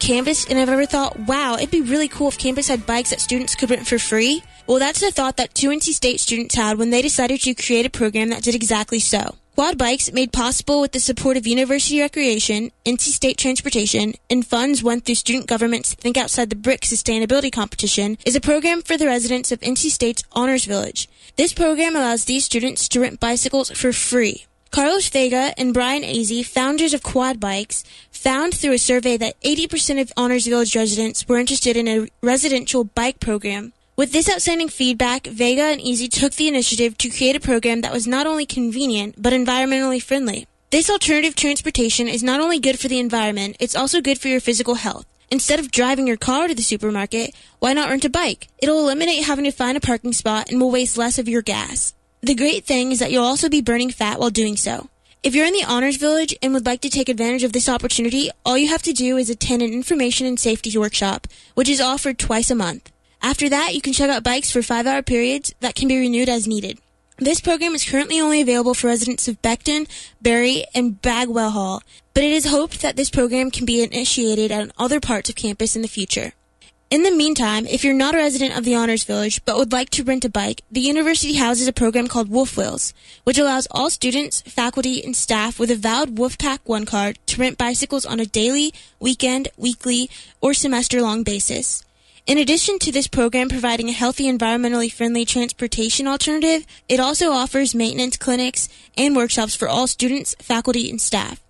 Campus 0.00 0.46
and 0.46 0.58
I've 0.58 0.68
ever 0.68 0.86
thought, 0.86 1.18
wow, 1.20 1.56
it'd 1.56 1.70
be 1.70 1.82
really 1.82 2.08
cool 2.08 2.28
if 2.28 2.38
campus 2.38 2.68
had 2.68 2.86
bikes 2.86 3.10
that 3.10 3.20
students 3.20 3.54
could 3.54 3.70
rent 3.70 3.86
for 3.86 3.98
free? 3.98 4.42
Well, 4.66 4.78
that's 4.78 5.00
the 5.00 5.10
thought 5.10 5.36
that 5.36 5.54
two 5.54 5.70
NC 5.70 5.92
State 5.92 6.20
students 6.20 6.54
had 6.54 6.78
when 6.78 6.90
they 6.90 7.02
decided 7.02 7.40
to 7.42 7.54
create 7.54 7.86
a 7.86 7.90
program 7.90 8.30
that 8.30 8.42
did 8.42 8.54
exactly 8.54 9.00
so. 9.00 9.36
Quad 9.54 9.76
Bikes, 9.76 10.10
made 10.12 10.32
possible 10.32 10.80
with 10.80 10.92
the 10.92 11.00
support 11.00 11.36
of 11.36 11.46
University 11.46 12.00
Recreation, 12.00 12.70
NC 12.86 13.00
State 13.00 13.36
Transportation, 13.36 14.14
and 14.30 14.46
funds 14.46 14.82
won 14.82 15.02
through 15.02 15.16
student 15.16 15.46
government's 15.46 15.92
Think 15.92 16.16
Outside 16.16 16.48
the 16.48 16.56
Brick 16.56 16.82
sustainability 16.82 17.52
competition, 17.52 18.16
is 18.24 18.34
a 18.34 18.40
program 18.40 18.80
for 18.80 18.96
the 18.96 19.06
residents 19.06 19.52
of 19.52 19.60
NC 19.60 19.90
State's 19.90 20.24
Honors 20.32 20.64
Village. 20.64 21.06
This 21.36 21.52
program 21.52 21.96
allows 21.96 22.24
these 22.24 22.46
students 22.46 22.88
to 22.88 23.00
rent 23.00 23.20
bicycles 23.20 23.70
for 23.70 23.92
free. 23.92 24.46
Carlos 24.72 25.10
Vega 25.10 25.52
and 25.58 25.74
Brian 25.74 26.02
Azzi, 26.02 26.42
founders 26.42 26.94
of 26.94 27.02
Quad 27.02 27.38
Bikes, 27.38 27.84
found 28.10 28.54
through 28.54 28.72
a 28.72 28.78
survey 28.78 29.18
that 29.18 29.38
80% 29.42 30.00
of 30.00 30.10
Honors 30.16 30.46
Village 30.46 30.74
residents 30.74 31.28
were 31.28 31.36
interested 31.36 31.76
in 31.76 31.86
a 31.86 32.08
residential 32.22 32.82
bike 32.82 33.20
program. 33.20 33.74
With 33.96 34.12
this 34.12 34.32
outstanding 34.32 34.70
feedback, 34.70 35.26
Vega 35.26 35.64
and 35.64 35.80
Azzi 35.82 36.10
took 36.10 36.32
the 36.32 36.48
initiative 36.48 36.96
to 36.98 37.10
create 37.10 37.36
a 37.36 37.40
program 37.40 37.82
that 37.82 37.92
was 37.92 38.06
not 38.06 38.26
only 38.26 38.46
convenient, 38.46 39.20
but 39.20 39.34
environmentally 39.34 40.02
friendly. 40.02 40.46
This 40.70 40.88
alternative 40.88 41.34
transportation 41.34 42.08
is 42.08 42.22
not 42.22 42.40
only 42.40 42.58
good 42.58 42.80
for 42.80 42.88
the 42.88 42.98
environment, 42.98 43.58
it's 43.60 43.76
also 43.76 44.00
good 44.00 44.18
for 44.18 44.28
your 44.28 44.40
physical 44.40 44.76
health. 44.76 45.04
Instead 45.30 45.60
of 45.60 45.70
driving 45.70 46.06
your 46.06 46.16
car 46.16 46.48
to 46.48 46.54
the 46.54 46.62
supermarket, 46.62 47.34
why 47.58 47.74
not 47.74 47.90
rent 47.90 48.06
a 48.06 48.08
bike? 48.08 48.48
It'll 48.62 48.80
eliminate 48.80 49.24
having 49.24 49.44
to 49.44 49.52
find 49.52 49.76
a 49.76 49.80
parking 49.80 50.14
spot 50.14 50.50
and 50.50 50.58
will 50.58 50.70
waste 50.70 50.96
less 50.96 51.18
of 51.18 51.28
your 51.28 51.42
gas. 51.42 51.92
The 52.24 52.36
great 52.36 52.64
thing 52.64 52.92
is 52.92 53.00
that 53.00 53.10
you'll 53.10 53.24
also 53.24 53.48
be 53.48 53.60
burning 53.60 53.90
fat 53.90 54.20
while 54.20 54.30
doing 54.30 54.56
so. 54.56 54.88
If 55.24 55.34
you're 55.34 55.46
in 55.46 55.54
the 55.54 55.64
Honors 55.64 55.96
Village 55.96 56.36
and 56.40 56.54
would 56.54 56.64
like 56.64 56.80
to 56.82 56.88
take 56.88 57.08
advantage 57.08 57.42
of 57.42 57.52
this 57.52 57.68
opportunity, 57.68 58.30
all 58.46 58.56
you 58.56 58.68
have 58.68 58.82
to 58.82 58.92
do 58.92 59.16
is 59.16 59.28
attend 59.28 59.60
an 59.60 59.72
information 59.72 60.28
and 60.28 60.38
safety 60.38 60.78
workshop, 60.78 61.26
which 61.54 61.68
is 61.68 61.80
offered 61.80 62.20
twice 62.20 62.48
a 62.48 62.54
month. 62.54 62.92
After 63.20 63.48
that, 63.48 63.74
you 63.74 63.80
can 63.80 63.92
check 63.92 64.08
out 64.08 64.22
bikes 64.22 64.52
for 64.52 64.62
five 64.62 64.86
hour 64.86 65.02
periods 65.02 65.52
that 65.58 65.74
can 65.74 65.88
be 65.88 65.98
renewed 65.98 66.28
as 66.28 66.46
needed. 66.46 66.78
This 67.18 67.40
program 67.40 67.74
is 67.74 67.84
currently 67.84 68.20
only 68.20 68.40
available 68.40 68.74
for 68.74 68.86
residents 68.86 69.26
of 69.26 69.42
Becton, 69.42 69.88
Berry, 70.20 70.64
and 70.76 71.02
Bagwell 71.02 71.50
Hall, 71.50 71.82
but 72.14 72.22
it 72.22 72.30
is 72.30 72.46
hoped 72.46 72.82
that 72.82 72.94
this 72.94 73.10
program 73.10 73.50
can 73.50 73.66
be 73.66 73.82
initiated 73.82 74.52
at 74.52 74.70
other 74.78 75.00
parts 75.00 75.28
of 75.28 75.34
campus 75.34 75.74
in 75.74 75.82
the 75.82 75.88
future. 75.88 76.34
In 76.92 77.04
the 77.04 77.10
meantime, 77.10 77.66
if 77.68 77.84
you're 77.84 77.94
not 77.94 78.14
a 78.14 78.18
resident 78.18 78.54
of 78.54 78.64
the 78.64 78.74
Honors 78.74 79.04
Village 79.04 79.42
but 79.46 79.56
would 79.56 79.72
like 79.72 79.88
to 79.92 80.04
rent 80.04 80.26
a 80.26 80.28
bike, 80.28 80.60
the 80.70 80.82
university 80.82 81.36
houses 81.36 81.66
a 81.66 81.72
program 81.72 82.06
called 82.06 82.28
Wolf 82.28 82.54
Wheels, 82.54 82.92
which 83.24 83.38
allows 83.38 83.66
all 83.70 83.88
students, 83.88 84.42
faculty, 84.42 85.02
and 85.02 85.16
staff 85.16 85.58
with 85.58 85.70
a 85.70 85.74
valid 85.74 86.16
Wolfpack 86.16 86.58
One 86.64 86.84
card 86.84 87.18
to 87.28 87.40
rent 87.40 87.56
bicycles 87.56 88.04
on 88.04 88.20
a 88.20 88.26
daily, 88.26 88.74
weekend, 89.00 89.48
weekly, 89.56 90.10
or 90.42 90.52
semester 90.52 91.00
long 91.00 91.22
basis. 91.22 91.82
In 92.26 92.36
addition 92.36 92.78
to 92.80 92.92
this 92.92 93.06
program 93.06 93.48
providing 93.48 93.88
a 93.88 93.92
healthy, 93.92 94.30
environmentally 94.30 94.92
friendly 94.92 95.24
transportation 95.24 96.06
alternative, 96.06 96.66
it 96.90 97.00
also 97.00 97.30
offers 97.30 97.74
maintenance 97.74 98.18
clinics 98.18 98.68
and 98.98 99.16
workshops 99.16 99.56
for 99.56 99.66
all 99.66 99.86
students, 99.86 100.34
faculty, 100.40 100.90
and 100.90 101.00
staff. 101.00 101.41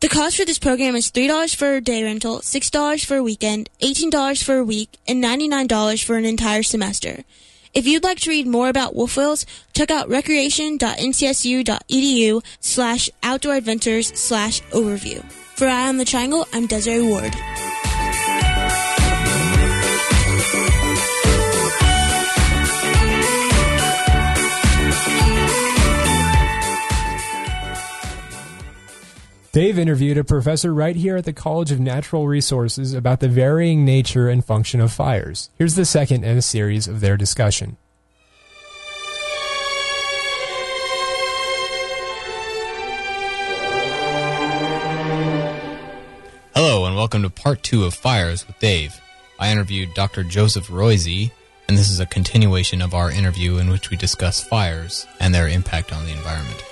The 0.00 0.08
cost 0.08 0.36
for 0.36 0.44
this 0.44 0.60
program 0.60 0.94
is 0.94 1.10
$3 1.10 1.56
for 1.56 1.74
a 1.74 1.80
day 1.80 2.04
rental, 2.04 2.38
$6 2.38 3.04
for 3.04 3.16
a 3.16 3.22
weekend, 3.22 3.68
$18 3.82 4.44
for 4.44 4.58
a 4.58 4.64
week, 4.64 4.96
and 5.08 5.20
$99 5.22 6.04
for 6.04 6.16
an 6.16 6.24
entire 6.24 6.62
semester. 6.62 7.24
If 7.74 7.84
you'd 7.84 8.04
like 8.04 8.20
to 8.20 8.30
read 8.30 8.46
more 8.46 8.68
about 8.68 8.94
Wolf 8.94 9.16
Wheels, 9.16 9.44
check 9.74 9.90
out 9.90 10.08
recreation.ncsu.edu 10.08 12.44
slash 12.60 13.10
outdoor 13.24 13.56
adventures 13.56 14.16
slash 14.16 14.62
overview. 14.70 15.20
For 15.56 15.66
Eye 15.66 15.88
on 15.88 15.96
the 15.96 16.04
Triangle, 16.04 16.46
I'm 16.52 16.68
Desiree 16.68 17.08
Ward. 17.08 17.34
Dave 29.50 29.78
interviewed 29.78 30.18
a 30.18 30.24
professor 30.24 30.74
right 30.74 30.94
here 30.94 31.16
at 31.16 31.24
the 31.24 31.32
College 31.32 31.72
of 31.72 31.80
Natural 31.80 32.28
Resources 32.28 32.92
about 32.92 33.20
the 33.20 33.30
varying 33.30 33.82
nature 33.82 34.28
and 34.28 34.44
function 34.44 34.78
of 34.78 34.92
fires. 34.92 35.48
Here's 35.56 35.74
the 35.74 35.86
second 35.86 36.22
in 36.22 36.36
a 36.36 36.42
series 36.42 36.86
of 36.86 37.00
their 37.00 37.16
discussion. 37.16 37.78
Hello, 46.54 46.84
and 46.84 46.94
welcome 46.94 47.22
to 47.22 47.30
part 47.30 47.62
two 47.62 47.84
of 47.84 47.94
Fires 47.94 48.46
with 48.46 48.58
Dave. 48.58 49.00
I 49.40 49.50
interviewed 49.50 49.94
Dr. 49.94 50.24
Joseph 50.24 50.68
Roisey, 50.68 51.30
and 51.68 51.78
this 51.78 51.88
is 51.88 52.00
a 52.00 52.06
continuation 52.06 52.82
of 52.82 52.92
our 52.92 53.10
interview 53.10 53.56
in 53.56 53.70
which 53.70 53.88
we 53.88 53.96
discuss 53.96 54.44
fires 54.44 55.06
and 55.20 55.34
their 55.34 55.48
impact 55.48 55.90
on 55.90 56.04
the 56.04 56.12
environment. 56.12 56.62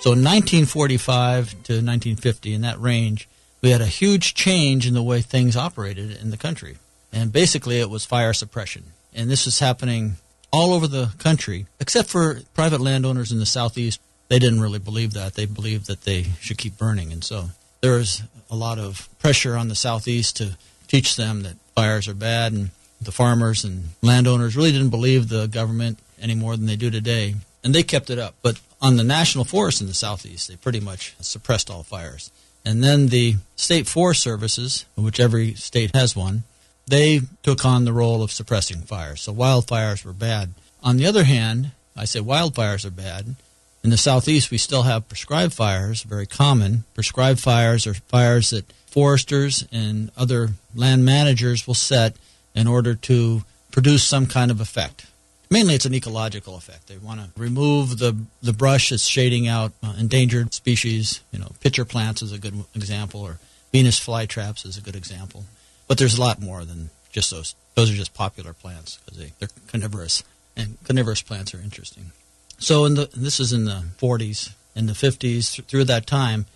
So 0.00 0.12
in 0.12 0.24
1945 0.24 1.50
to 1.50 1.54
1950, 1.74 2.54
in 2.54 2.62
that 2.62 2.80
range, 2.80 3.28
we 3.60 3.68
had 3.68 3.82
a 3.82 3.86
huge 3.86 4.32
change 4.32 4.86
in 4.86 4.94
the 4.94 5.02
way 5.02 5.20
things 5.20 5.58
operated 5.58 6.16
in 6.22 6.30
the 6.30 6.38
country. 6.38 6.78
And 7.12 7.30
basically, 7.30 7.80
it 7.80 7.90
was 7.90 8.06
fire 8.06 8.32
suppression. 8.32 8.84
And 9.14 9.30
this 9.30 9.44
was 9.44 9.58
happening 9.58 10.14
all 10.50 10.72
over 10.72 10.86
the 10.86 11.12
country, 11.18 11.66
except 11.80 12.08
for 12.08 12.40
private 12.54 12.80
landowners 12.80 13.30
in 13.30 13.40
the 13.40 13.46
southeast. 13.46 14.00
They 14.28 14.38
didn't 14.38 14.62
really 14.62 14.78
believe 14.78 15.12
that. 15.12 15.34
They 15.34 15.44
believed 15.44 15.86
that 15.88 16.04
they 16.04 16.22
should 16.40 16.56
keep 16.56 16.78
burning. 16.78 17.12
And 17.12 17.22
so 17.22 17.50
there 17.82 17.92
was 17.92 18.22
a 18.50 18.56
lot 18.56 18.78
of 18.78 19.06
pressure 19.18 19.54
on 19.54 19.68
the 19.68 19.74
southeast 19.74 20.38
to 20.38 20.56
teach 20.88 21.16
them 21.16 21.42
that 21.42 21.56
fires 21.74 22.08
are 22.08 22.14
bad. 22.14 22.54
And 22.54 22.70
the 23.02 23.12
farmers 23.12 23.64
and 23.64 23.90
landowners 24.00 24.56
really 24.56 24.72
didn't 24.72 24.88
believe 24.88 25.28
the 25.28 25.46
government 25.46 25.98
any 26.18 26.34
more 26.34 26.56
than 26.56 26.64
they 26.64 26.76
do 26.76 26.90
today. 26.90 27.34
And 27.62 27.74
they 27.74 27.82
kept 27.82 28.08
it 28.08 28.18
up. 28.18 28.34
But 28.40 28.58
on 28.80 28.96
the 28.96 29.04
national 29.04 29.44
forest 29.44 29.80
in 29.80 29.86
the 29.86 29.94
southeast, 29.94 30.48
they 30.48 30.56
pretty 30.56 30.80
much 30.80 31.14
suppressed 31.20 31.70
all 31.70 31.82
fires. 31.82 32.30
And 32.64 32.82
then 32.82 33.08
the 33.08 33.36
state 33.56 33.86
forest 33.86 34.22
services, 34.22 34.84
which 34.96 35.20
every 35.20 35.54
state 35.54 35.94
has 35.94 36.14
one, 36.16 36.44
they 36.86 37.20
took 37.42 37.64
on 37.64 37.84
the 37.84 37.92
role 37.92 38.22
of 38.22 38.32
suppressing 38.32 38.82
fires. 38.82 39.22
So 39.22 39.34
wildfires 39.34 40.04
were 40.04 40.12
bad. 40.12 40.54
On 40.82 40.96
the 40.96 41.06
other 41.06 41.24
hand, 41.24 41.72
I 41.96 42.04
say 42.04 42.20
wildfires 42.20 42.84
are 42.84 42.90
bad. 42.90 43.36
In 43.82 43.90
the 43.90 43.96
southeast, 43.96 44.50
we 44.50 44.58
still 44.58 44.82
have 44.82 45.08
prescribed 45.08 45.54
fires, 45.54 46.02
very 46.02 46.26
common. 46.26 46.84
Prescribed 46.94 47.40
fires 47.40 47.86
are 47.86 47.94
fires 47.94 48.50
that 48.50 48.70
foresters 48.86 49.66
and 49.72 50.10
other 50.16 50.50
land 50.74 51.04
managers 51.04 51.66
will 51.66 51.74
set 51.74 52.16
in 52.54 52.66
order 52.66 52.94
to 52.94 53.44
produce 53.70 54.02
some 54.02 54.26
kind 54.26 54.50
of 54.50 54.60
effect 54.60 55.06
mainly 55.50 55.74
it's 55.74 55.84
an 55.84 55.94
ecological 55.94 56.56
effect. 56.56 56.86
They 56.86 56.96
want 56.96 57.20
to 57.20 57.40
remove 57.40 57.98
the 57.98 58.16
the 58.42 58.52
brush 58.52 58.90
that's 58.90 59.06
shading 59.06 59.48
out 59.48 59.72
uh, 59.82 59.94
endangered 59.98 60.54
species. 60.54 61.20
You 61.32 61.40
know, 61.40 61.52
pitcher 61.60 61.84
plants 61.84 62.22
is 62.22 62.32
a 62.32 62.38
good 62.38 62.64
example, 62.74 63.20
or 63.20 63.38
Venus 63.72 63.98
flytraps 63.98 64.64
is 64.64 64.76
a 64.76 64.80
good 64.80 64.96
example. 64.96 65.44
But 65.88 65.98
there's 65.98 66.16
a 66.16 66.20
lot 66.20 66.40
more 66.40 66.64
than 66.64 66.90
just 67.10 67.30
those. 67.30 67.54
Those 67.74 67.90
are 67.90 67.96
just 67.96 68.14
popular 68.14 68.52
plants 68.52 68.98
because 69.04 69.18
they, 69.18 69.32
they're 69.38 69.48
carnivorous, 69.66 70.22
and 70.56 70.76
carnivorous 70.84 71.22
plants 71.22 71.54
are 71.54 71.60
interesting. 71.60 72.12
So 72.58 72.84
in 72.84 72.94
the 72.94 73.08
this 73.14 73.40
is 73.40 73.52
in 73.52 73.64
the 73.64 73.84
40s, 73.98 74.54
in 74.76 74.86
the 74.86 74.92
50s, 74.92 75.54
th- 75.54 75.66
through 75.66 75.84
that 75.84 76.06
time. 76.06 76.46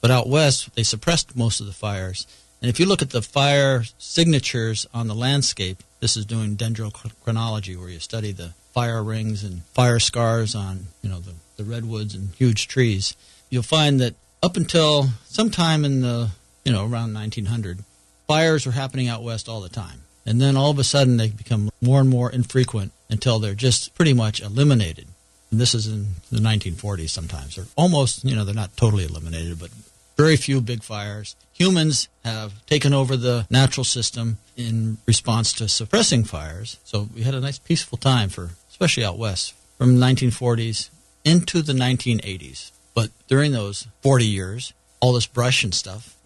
But 0.00 0.10
out 0.10 0.28
west, 0.28 0.74
they 0.74 0.82
suppressed 0.82 1.34
most 1.34 1.60
of 1.60 1.66
the 1.66 1.72
fires. 1.72 2.26
And 2.64 2.70
if 2.70 2.80
you 2.80 2.86
look 2.86 3.02
at 3.02 3.10
the 3.10 3.20
fire 3.20 3.84
signatures 3.98 4.86
on 4.94 5.06
the 5.06 5.14
landscape, 5.14 5.82
this 6.00 6.16
is 6.16 6.24
doing 6.24 6.56
dendrochronology, 6.56 7.76
where 7.76 7.90
you 7.90 7.98
study 7.98 8.32
the 8.32 8.54
fire 8.72 9.04
rings 9.04 9.44
and 9.44 9.64
fire 9.74 9.98
scars 9.98 10.54
on 10.54 10.86
you 11.02 11.10
know 11.10 11.20
the, 11.20 11.34
the 11.58 11.64
redwoods 11.64 12.14
and 12.14 12.30
huge 12.36 12.66
trees. 12.66 13.16
You'll 13.50 13.64
find 13.64 14.00
that 14.00 14.14
up 14.42 14.56
until 14.56 15.10
sometime 15.26 15.84
in 15.84 16.00
the 16.00 16.30
you 16.64 16.72
know 16.72 16.86
around 16.86 17.12
1900, 17.12 17.80
fires 18.26 18.64
were 18.64 18.72
happening 18.72 19.08
out 19.08 19.22
west 19.22 19.46
all 19.46 19.60
the 19.60 19.68
time, 19.68 20.00
and 20.24 20.40
then 20.40 20.56
all 20.56 20.70
of 20.70 20.78
a 20.78 20.84
sudden 20.84 21.18
they 21.18 21.28
become 21.28 21.68
more 21.82 22.00
and 22.00 22.08
more 22.08 22.30
infrequent 22.30 22.92
until 23.10 23.38
they're 23.38 23.54
just 23.54 23.94
pretty 23.94 24.14
much 24.14 24.40
eliminated. 24.40 25.08
And 25.50 25.60
this 25.60 25.74
is 25.74 25.86
in 25.86 26.14
the 26.32 26.38
1940s. 26.38 27.10
Sometimes 27.10 27.56
they're 27.56 27.66
almost 27.76 28.24
you 28.24 28.34
know 28.34 28.46
they're 28.46 28.54
not 28.54 28.74
totally 28.74 29.04
eliminated, 29.04 29.58
but 29.58 29.68
very 30.16 30.36
few 30.36 30.60
big 30.60 30.82
fires. 30.82 31.36
Humans 31.52 32.08
have 32.24 32.64
taken 32.66 32.92
over 32.92 33.16
the 33.16 33.46
natural 33.50 33.84
system 33.84 34.38
in 34.56 34.98
response 35.06 35.52
to 35.54 35.68
suppressing 35.68 36.24
fires. 36.24 36.78
So 36.84 37.08
we 37.14 37.22
had 37.22 37.34
a 37.34 37.40
nice 37.40 37.58
peaceful 37.58 37.98
time 37.98 38.28
for, 38.28 38.50
especially 38.70 39.04
out 39.04 39.18
west, 39.18 39.54
from 39.78 39.98
the 39.98 40.06
1940s 40.06 40.90
into 41.24 41.62
the 41.62 41.72
1980s. 41.72 42.70
But 42.94 43.10
during 43.28 43.52
those 43.52 43.88
40 44.02 44.26
years, 44.26 44.72
all 45.00 45.12
this 45.12 45.26
brush 45.26 45.64
and 45.64 45.74
stuff 45.74 46.16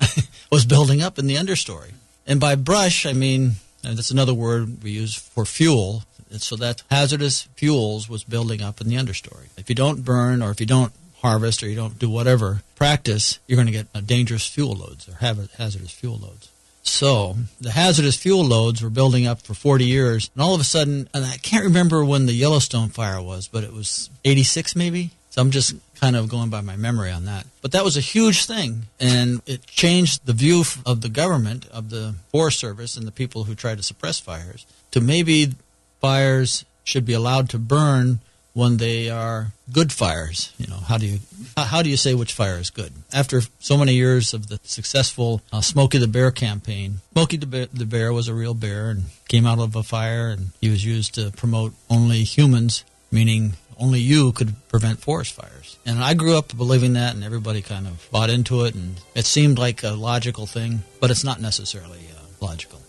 was 0.52 0.64
building 0.64 1.00
up 1.00 1.18
in 1.18 1.26
the 1.26 1.36
understory. 1.36 1.92
And 2.26 2.38
by 2.38 2.54
brush, 2.54 3.06
I 3.06 3.12
mean, 3.12 3.52
that's 3.82 4.10
another 4.10 4.34
word 4.34 4.82
we 4.82 4.90
use 4.90 5.14
for 5.14 5.44
fuel. 5.44 6.04
So 6.30 6.56
that 6.56 6.82
hazardous 6.90 7.48
fuels 7.56 8.08
was 8.08 8.22
building 8.22 8.60
up 8.60 8.82
in 8.82 8.88
the 8.88 8.96
understory. 8.96 9.46
If 9.56 9.70
you 9.70 9.74
don't 9.74 10.04
burn 10.04 10.42
or 10.42 10.50
if 10.50 10.60
you 10.60 10.66
don't 10.66 10.92
harvest 11.22 11.62
or 11.62 11.68
you 11.68 11.76
don't 11.76 11.98
do 11.98 12.10
whatever 12.10 12.62
practice, 12.78 13.40
you're 13.46 13.56
going 13.56 13.66
to 13.66 13.72
get 13.72 13.88
uh, 13.92 14.00
dangerous 14.00 14.46
fuel 14.46 14.74
loads 14.76 15.08
or 15.08 15.14
hazardous 15.14 15.90
fuel 15.90 16.16
loads. 16.16 16.48
So 16.82 17.36
the 17.60 17.72
hazardous 17.72 18.16
fuel 18.16 18.44
loads 18.44 18.80
were 18.80 18.88
building 18.88 19.26
up 19.26 19.42
for 19.42 19.52
40 19.52 19.84
years, 19.84 20.30
and 20.34 20.42
all 20.42 20.54
of 20.54 20.60
a 20.60 20.64
sudden, 20.64 21.08
and 21.12 21.24
I 21.24 21.36
can't 21.38 21.64
remember 21.64 22.04
when 22.04 22.26
the 22.26 22.32
Yellowstone 22.32 22.88
fire 22.88 23.20
was, 23.20 23.48
but 23.48 23.64
it 23.64 23.72
was 23.72 24.08
86 24.24 24.76
maybe. 24.76 25.10
So 25.30 25.42
I'm 25.42 25.50
just 25.50 25.74
kind 26.00 26.16
of 26.16 26.28
going 26.28 26.50
by 26.50 26.62
my 26.62 26.76
memory 26.76 27.10
on 27.10 27.26
that. 27.26 27.46
But 27.60 27.72
that 27.72 27.84
was 27.84 27.96
a 27.96 28.00
huge 28.00 28.46
thing, 28.46 28.84
and 28.98 29.42
it 29.44 29.66
changed 29.66 30.24
the 30.24 30.32
view 30.32 30.62
of 30.86 31.00
the 31.00 31.08
government, 31.08 31.66
of 31.70 31.90
the 31.90 32.14
Forest 32.30 32.60
Service, 32.60 32.96
and 32.96 33.06
the 33.06 33.12
people 33.12 33.44
who 33.44 33.54
try 33.54 33.74
to 33.74 33.82
suppress 33.82 34.20
fires 34.20 34.66
to 34.92 35.00
maybe 35.00 35.52
fires 36.00 36.64
should 36.84 37.04
be 37.04 37.12
allowed 37.12 37.50
to 37.50 37.58
burn 37.58 38.20
when 38.58 38.78
they 38.78 39.08
are 39.08 39.52
good 39.72 39.92
fires. 39.92 40.52
You 40.58 40.66
know, 40.66 40.80
how 40.88 40.98
do 40.98 41.06
you 41.06 41.18
how- 41.56 41.82
do 41.82 41.88
you 41.88 41.96
say 41.96 42.12
which 42.14 42.32
fire 42.32 42.58
is 42.58 42.70
good? 42.70 42.92
After 43.12 43.42
so 43.60 43.76
many 43.78 43.94
years 43.94 44.34
of 44.34 44.48
the 44.48 44.58
successful 44.64 45.42
uh, 45.52 45.60
Smokey 45.60 45.98
the 45.98 46.08
Bear 46.08 46.32
campaign, 46.32 47.00
Smokey 47.12 47.36
the 47.36 47.46
Bear, 47.46 47.66
the 47.72 47.86
Bear 47.86 48.12
was 48.12 48.26
a 48.26 48.34
real 48.34 48.54
bear 48.54 48.90
and 48.90 49.04
came 49.28 49.46
out 49.46 49.60
of 49.60 49.76
a 49.76 49.84
fire, 49.84 50.28
and 50.34 50.50
he 50.60 50.68
was 50.68 50.84
used 50.84 51.14
to 51.14 51.30
promote 51.42 51.72
only 51.88 52.24
humans, 52.24 52.82
meaning 53.12 53.52
only 53.78 54.00
you 54.00 54.32
could 54.32 54.52
prevent 54.68 54.98
forest 54.98 55.34
fires. 55.34 55.76
And 55.86 56.02
I 56.02 56.14
grew 56.14 56.36
up 56.36 56.56
believing 56.56 56.94
that, 56.94 57.14
and 57.14 57.22
everybody 57.22 57.62
kind 57.62 57.86
of 57.86 58.08
bought 58.10 58.28
into 58.30 58.64
it, 58.64 58.74
and 58.74 59.00
it 59.14 59.24
seemed 59.26 59.56
like 59.56 59.84
a 59.84 59.92
logical 59.92 60.46
thing, 60.46 60.82
but 61.00 61.12
it's 61.12 61.22
not 61.22 61.40
necessarily 61.40 62.00
uh, 62.16 62.22
logical. 62.44 62.80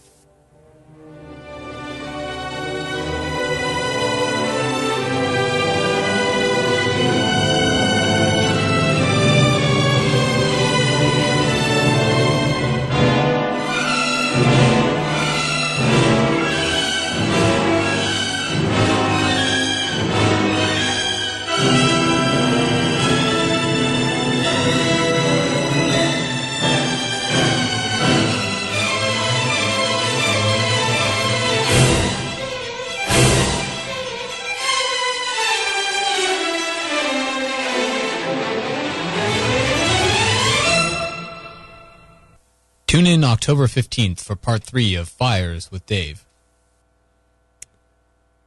Tune 42.89 43.05
in 43.05 43.23
October 43.23 43.67
15th 43.67 44.19
for 44.19 44.35
part 44.35 44.63
3 44.63 44.95
of 44.95 45.07
Fires 45.07 45.69
with 45.71 45.85
Dave. 45.85 46.25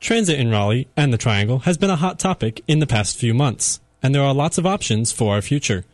Transit 0.00 0.40
in 0.40 0.50
Raleigh 0.50 0.88
and 0.96 1.12
the 1.12 1.16
Triangle 1.16 1.60
has 1.60 1.78
been 1.78 1.90
a 1.90 1.94
hot 1.94 2.18
topic 2.18 2.60
in 2.66 2.80
the 2.80 2.86
past 2.88 3.16
few 3.16 3.34
months, 3.34 3.78
and 4.02 4.12
there 4.12 4.24
are 4.24 4.34
lots 4.34 4.58
of 4.58 4.66
options 4.66 5.12
for 5.12 5.32
our 5.32 5.42
future. 5.42 5.84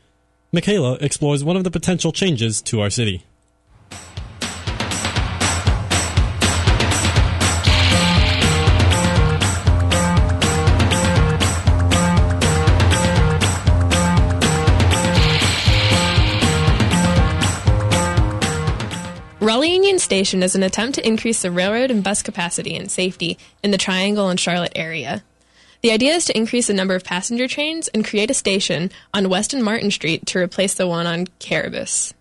Michaela 0.51 0.95
explores 1.03 1.45
one 1.45 1.59
of 1.59 1.65
the 1.65 1.71
potential 1.71 2.11
changes 2.11 2.63
to 2.63 2.81
our 2.81 2.89
city. 2.89 3.23
Station 20.09 20.43
is 20.43 20.55
an 20.55 20.63
attempt 20.63 20.95
to 20.95 21.07
increase 21.07 21.43
the 21.43 21.51
railroad 21.51 21.91
and 21.91 22.03
bus 22.03 22.23
capacity 22.23 22.75
and 22.75 22.91
safety 22.91 23.37
in 23.63 23.73
the 23.73 23.77
Triangle 23.77 24.31
and 24.31 24.41
Charlotte 24.41 24.73
area. 24.75 25.23
The 25.83 25.91
idea 25.91 26.15
is 26.15 26.25
to 26.25 26.35
increase 26.37 26.69
the 26.69 26.73
number 26.73 26.95
of 26.95 27.05
passenger 27.05 27.47
trains 27.47 27.89
and 27.89 28.07
create 28.07 28.31
a 28.31 28.35
station 28.35 28.91
on 29.13 29.29
West 29.29 29.53
and 29.53 29.63
Martin 29.63 29.91
Street 29.91 30.25
to 30.29 30.39
replace 30.39 30.73
the 30.73 30.87
one 30.87 31.07
on 31.07 31.27
Cabarrus. 31.41 32.15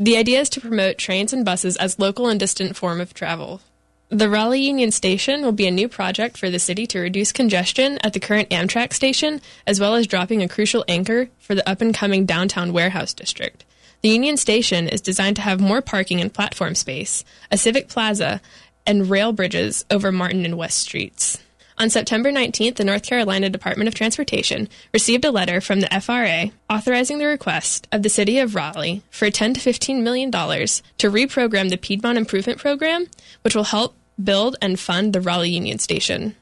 The 0.00 0.16
idea 0.16 0.40
is 0.40 0.48
to 0.48 0.60
promote 0.60 0.98
trains 0.98 1.32
and 1.32 1.44
buses 1.44 1.76
as 1.76 2.00
local 2.00 2.26
and 2.26 2.40
distant 2.40 2.74
form 2.74 3.00
of 3.00 3.14
travel. 3.14 3.60
The 4.08 4.28
Raleigh 4.28 4.58
Union 4.58 4.90
Station 4.90 5.42
will 5.42 5.52
be 5.52 5.68
a 5.68 5.70
new 5.70 5.86
project 5.86 6.36
for 6.36 6.50
the 6.50 6.58
city 6.58 6.88
to 6.88 6.98
reduce 6.98 7.30
congestion 7.30 7.98
at 8.02 8.14
the 8.14 8.20
current 8.20 8.50
Amtrak 8.50 8.92
station, 8.92 9.40
as 9.64 9.78
well 9.78 9.94
as 9.94 10.08
dropping 10.08 10.42
a 10.42 10.48
crucial 10.48 10.84
anchor 10.88 11.28
for 11.38 11.54
the 11.54 11.68
up 11.70 11.80
and 11.80 11.94
coming 11.94 12.26
downtown 12.26 12.72
warehouse 12.72 13.14
district. 13.14 13.64
The 14.00 14.10
Union 14.10 14.36
Station 14.36 14.88
is 14.88 15.00
designed 15.00 15.36
to 15.36 15.42
have 15.42 15.60
more 15.60 15.82
parking 15.82 16.20
and 16.20 16.32
platform 16.32 16.76
space, 16.76 17.24
a 17.50 17.58
civic 17.58 17.88
plaza, 17.88 18.40
and 18.86 19.10
rail 19.10 19.32
bridges 19.32 19.84
over 19.90 20.12
Martin 20.12 20.44
and 20.44 20.56
West 20.56 20.78
Streets. 20.78 21.38
On 21.78 21.90
September 21.90 22.30
19th, 22.30 22.76
the 22.76 22.84
North 22.84 23.02
Carolina 23.02 23.50
Department 23.50 23.88
of 23.88 23.94
Transportation 23.94 24.68
received 24.92 25.24
a 25.24 25.30
letter 25.30 25.60
from 25.60 25.80
the 25.80 26.00
FRA 26.00 26.50
authorizing 26.70 27.18
the 27.18 27.26
request 27.26 27.88
of 27.90 28.02
the 28.02 28.08
city 28.08 28.38
of 28.38 28.54
Raleigh 28.54 29.02
for 29.10 29.30
10 29.30 29.54
to 29.54 29.60
15 29.60 30.02
million 30.02 30.30
dollars 30.30 30.82
to 30.98 31.10
reprogram 31.10 31.70
the 31.70 31.76
Piedmont 31.76 32.18
Improvement 32.18 32.58
Program, 32.58 33.06
which 33.42 33.54
will 33.54 33.64
help 33.64 33.94
build 34.22 34.56
and 34.62 34.78
fund 34.78 35.12
the 35.12 35.20
Raleigh 35.20 35.50
Union 35.50 35.78
Station. 35.78 36.34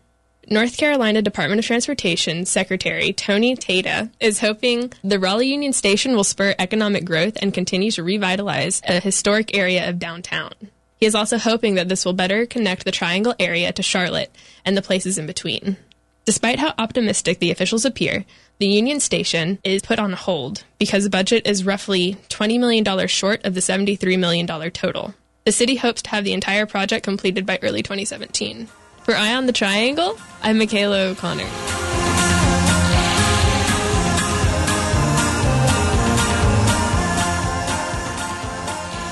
North 0.49 0.77
Carolina 0.77 1.23
Department 1.23 1.59
of 1.59 1.65
Transportation 1.65 2.47
Secretary 2.47 3.13
Tony 3.13 3.57
Tata 3.57 4.11
is 4.21 4.39
hoping 4.39 4.93
the 5.03 5.19
Raleigh 5.19 5.49
Union 5.49 5.73
Station 5.73 6.15
will 6.15 6.23
spur 6.23 6.55
economic 6.57 7.05
growth 7.05 7.37
and 7.43 7.53
continue 7.53 7.91
to 7.91 8.05
revitalize 8.05 8.81
a 8.87 9.01
historic 9.01 9.57
area 9.57 9.89
of 9.89 9.99
downtown. 9.99 10.53
He 10.99 11.07
is 11.07 11.17
also 11.17 11.37
hoping 11.37 11.75
that 11.75 11.89
this 11.89 12.05
will 12.05 12.13
better 12.13 12.47
connect 12.47 12.85
the 12.85 12.93
Triangle 12.93 13.35
area 13.41 13.73
to 13.73 13.83
Charlotte 13.83 14.33
and 14.65 14.77
the 14.77 14.83
places 14.83 15.19
in 15.19 15.27
between. 15.27 15.79
Despite 16.27 16.61
how 16.61 16.75
optimistic 16.79 17.41
the 17.41 17.51
officials 17.51 17.85
appear, 17.85 18.25
the 18.59 18.69
Union 18.69 19.01
Station 19.01 19.59
is 19.65 19.83
put 19.83 19.99
on 19.99 20.13
hold 20.13 20.63
because 20.79 21.03
the 21.03 21.11
budget 21.11 21.45
is 21.45 21.67
roughly 21.67 22.19
$20 22.29 22.61
million 22.61 23.09
short 23.09 23.45
of 23.45 23.55
the 23.55 23.61
$73 23.61 24.17
million 24.17 24.47
total. 24.47 25.13
The 25.45 25.51
city 25.51 25.75
hopes 25.75 26.03
to 26.03 26.11
have 26.11 26.23
the 26.23 26.35
entire 26.35 26.67
project 26.67 27.05
completed 27.05 27.47
by 27.47 27.59
early 27.63 27.83
2017. 27.83 28.69
For 29.07 29.15
Eye 29.15 29.37
on 29.37 29.47
the 29.47 29.53
Triangle, 29.53 30.19
I'm 30.43 30.59
Michaela 30.59 31.11
O'Connor. 31.11 31.45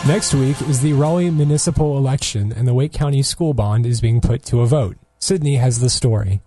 Next 0.05 0.35
week 0.35 0.61
is 0.63 0.81
the 0.81 0.95
Raleigh 0.95 1.31
municipal 1.31 1.97
election, 1.97 2.51
and 2.51 2.67
the 2.67 2.75
Wake 2.75 2.93
County 2.93 3.23
school 3.23 3.55
bond 3.55 3.87
is 3.87 4.01
being 4.01 4.21
put 4.21 4.45
to 4.47 4.63
a 4.63 4.67
vote. 4.67 4.97
Sydney 5.21 5.59
has 5.59 5.79
the 5.79 5.89
story. 5.89 6.41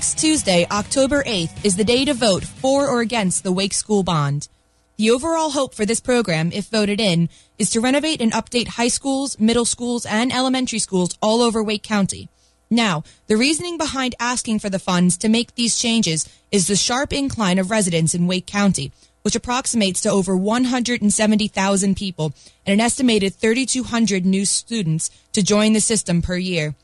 Next 0.00 0.18
Tuesday, 0.18 0.66
October 0.70 1.22
8th, 1.24 1.62
is 1.62 1.76
the 1.76 1.84
day 1.84 2.06
to 2.06 2.14
vote 2.14 2.42
for 2.42 2.88
or 2.88 3.02
against 3.02 3.44
the 3.44 3.52
Wake 3.52 3.74
School 3.74 4.02
Bond. 4.02 4.48
The 4.96 5.10
overall 5.10 5.50
hope 5.50 5.74
for 5.74 5.84
this 5.84 6.00
program, 6.00 6.50
if 6.54 6.68
voted 6.68 6.98
in, 6.98 7.28
is 7.58 7.68
to 7.68 7.82
renovate 7.82 8.22
and 8.22 8.32
update 8.32 8.68
high 8.68 8.88
schools, 8.88 9.38
middle 9.38 9.66
schools, 9.66 10.06
and 10.06 10.32
elementary 10.32 10.78
schools 10.78 11.18
all 11.20 11.42
over 11.42 11.62
Wake 11.62 11.82
County. 11.82 12.30
Now, 12.70 13.04
the 13.26 13.36
reasoning 13.36 13.76
behind 13.76 14.14
asking 14.18 14.60
for 14.60 14.70
the 14.70 14.78
funds 14.78 15.18
to 15.18 15.28
make 15.28 15.54
these 15.54 15.78
changes 15.78 16.26
is 16.50 16.66
the 16.66 16.76
sharp 16.76 17.12
incline 17.12 17.58
of 17.58 17.70
residents 17.70 18.14
in 18.14 18.26
Wake 18.26 18.46
County, 18.46 18.92
which 19.20 19.36
approximates 19.36 20.00
to 20.00 20.10
over 20.10 20.34
170,000 20.34 21.94
people 21.94 22.32
and 22.64 22.72
an 22.72 22.80
estimated 22.80 23.34
3,200 23.34 24.24
new 24.24 24.46
students 24.46 25.10
to 25.34 25.42
join 25.42 25.74
the 25.74 25.80
system 25.82 26.22
per 26.22 26.38
year. 26.38 26.74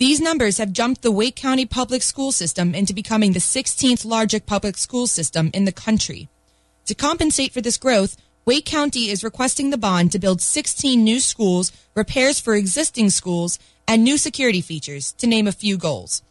These 0.00 0.18
numbers 0.18 0.56
have 0.56 0.72
jumped 0.72 1.02
the 1.02 1.12
Wake 1.12 1.36
County 1.36 1.66
public 1.66 2.02
school 2.02 2.32
system 2.32 2.74
into 2.74 2.94
becoming 2.94 3.34
the 3.34 3.38
16th 3.38 4.06
largest 4.06 4.46
public 4.46 4.78
school 4.78 5.06
system 5.06 5.50
in 5.52 5.66
the 5.66 5.72
country. 5.72 6.30
To 6.86 6.94
compensate 6.94 7.52
for 7.52 7.60
this 7.60 7.76
growth, 7.76 8.16
Wake 8.46 8.64
County 8.64 9.10
is 9.10 9.22
requesting 9.22 9.68
the 9.68 9.76
bond 9.76 10.10
to 10.12 10.18
build 10.18 10.40
16 10.40 11.04
new 11.04 11.20
schools, 11.20 11.70
repairs 11.94 12.40
for 12.40 12.54
existing 12.54 13.10
schools, 13.10 13.58
and 13.86 14.02
new 14.02 14.16
security 14.16 14.62
features, 14.62 15.12
to 15.18 15.26
name 15.26 15.46
a 15.46 15.52
few 15.52 15.76
goals. 15.76 16.22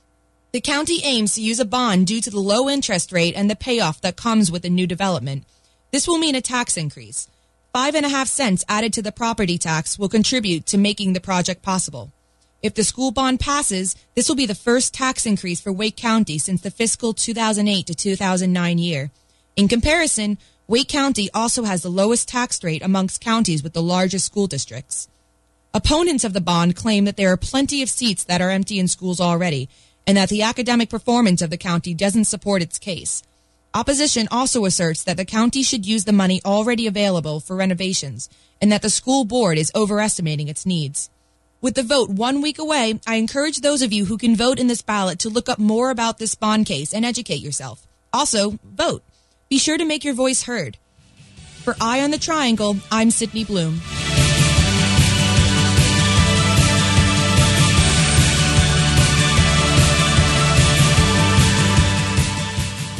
The 0.52 0.62
county 0.62 1.02
aims 1.04 1.36
to 1.36 1.42
use 1.44 1.60
a 1.60 1.64
bond 1.64 2.08
due 2.08 2.22
to 2.22 2.32
the 2.32 2.40
low 2.40 2.72
interest 2.72 3.12
rate 3.12 3.36
and 3.36 3.52
the 3.52 3.56
payoff 3.56 4.02
that 4.02 4.16
comes 4.16 4.52
with 4.52 4.66
a 4.66 4.70
new 4.72 4.88
development. 4.88 5.44
This 5.92 6.08
will 6.08 6.18
mean 6.18 6.34
a 6.34 6.42
tax 6.42 6.76
increase. 6.76 7.28
Five 7.72 7.94
and 7.94 8.04
a 8.04 8.10
half 8.10 8.30
cents 8.30 8.66
added 8.68 8.94
to 8.94 9.04
the 9.04 9.12
property 9.12 9.60
tax 9.60 10.00
will 10.00 10.10
contribute 10.10 10.66
to 10.66 10.80
making 10.80 11.14
the 11.14 11.22
project 11.22 11.62
possible. 11.62 12.12
If 12.62 12.74
the 12.74 12.84
school 12.84 13.12
bond 13.12 13.40
passes, 13.40 13.96
this 14.16 14.28
will 14.28 14.36
be 14.36 14.46
the 14.46 14.54
first 14.54 14.94
tax 14.94 15.26
increase 15.26 15.62
for 15.62 15.72
Wake 15.72 15.96
County 15.96 16.38
since 16.38 16.62
the 16.62 16.72
fiscal 16.72 17.14
2008 17.14 17.88
to 17.88 17.96
2009 17.96 18.78
year. 18.78 19.12
In 19.56 19.70
comparison, 19.70 20.38
Wake 20.68 20.90
County 20.90 21.30
also 21.34 21.64
has 21.64 21.82
the 21.82 21.90
lowest 21.90 22.28
tax 22.28 22.62
rate 22.64 22.84
amongst 22.84 23.22
counties 23.22 23.64
with 23.64 23.74
the 23.74 23.82
largest 23.82 24.26
school 24.26 24.46
districts. 24.46 25.08
Opponents 25.74 26.24
of 26.24 26.34
the 26.34 26.42
bond 26.42 26.76
claim 26.76 27.06
that 27.06 27.16
there 27.16 27.32
are 27.32 27.38
plenty 27.38 27.82
of 27.82 27.90
seats 27.90 28.26
that 28.26 28.42
are 28.42 28.50
empty 28.50 28.78
in 28.78 28.88
schools 28.88 29.22
already 29.22 29.70
and 30.06 30.18
that 30.18 30.30
the 30.30 30.42
academic 30.42 30.90
performance 30.90 31.42
of 31.42 31.52
the 31.52 31.58
county 31.58 31.94
doesn't 31.94 32.26
support 32.26 32.62
its 32.62 32.78
case. 32.78 33.24
Opposition 33.74 34.28
also 34.32 34.66
asserts 34.66 35.04
that 35.04 35.16
the 35.16 35.26
county 35.26 35.64
should 35.64 35.86
use 35.86 36.06
the 36.06 36.12
money 36.12 36.42
already 36.44 36.88
available 36.88 37.40
for 37.40 37.56
renovations 37.56 38.28
and 38.60 38.72
that 38.72 38.82
the 38.82 38.90
school 38.90 39.24
board 39.24 39.58
is 39.58 39.72
overestimating 39.76 40.48
its 40.48 40.66
needs. 40.66 41.10
With 41.62 41.76
the 41.76 41.84
vote 41.84 42.10
one 42.10 42.42
week 42.42 42.58
away, 42.58 43.02
I 43.06 43.16
encourage 43.16 43.60
those 43.60 43.82
of 43.82 43.92
you 43.92 44.06
who 44.06 44.18
can 44.18 44.34
vote 44.38 44.60
in 44.60 44.68
this 44.68 44.82
ballot 44.82 45.20
to 45.20 45.30
look 45.30 45.50
up 45.50 45.60
more 45.60 45.90
about 45.90 46.18
this 46.18 46.34
bond 46.34 46.66
case 46.66 46.94
and 46.94 47.04
educate 47.04 47.42
yourself. 47.42 47.86
Also, 48.14 48.58
vote. 48.64 49.04
Be 49.50 49.58
sure 49.58 49.78
to 49.78 49.84
make 49.84 50.06
your 50.06 50.14
voice 50.14 50.44
heard. 50.44 50.78
For 51.64 51.76
Eye 51.82 52.02
on 52.02 52.12
the 52.12 52.18
Triangle, 52.18 52.78
I'm 52.90 53.12
Sydney 53.12 53.44
Bloom. 53.44 53.82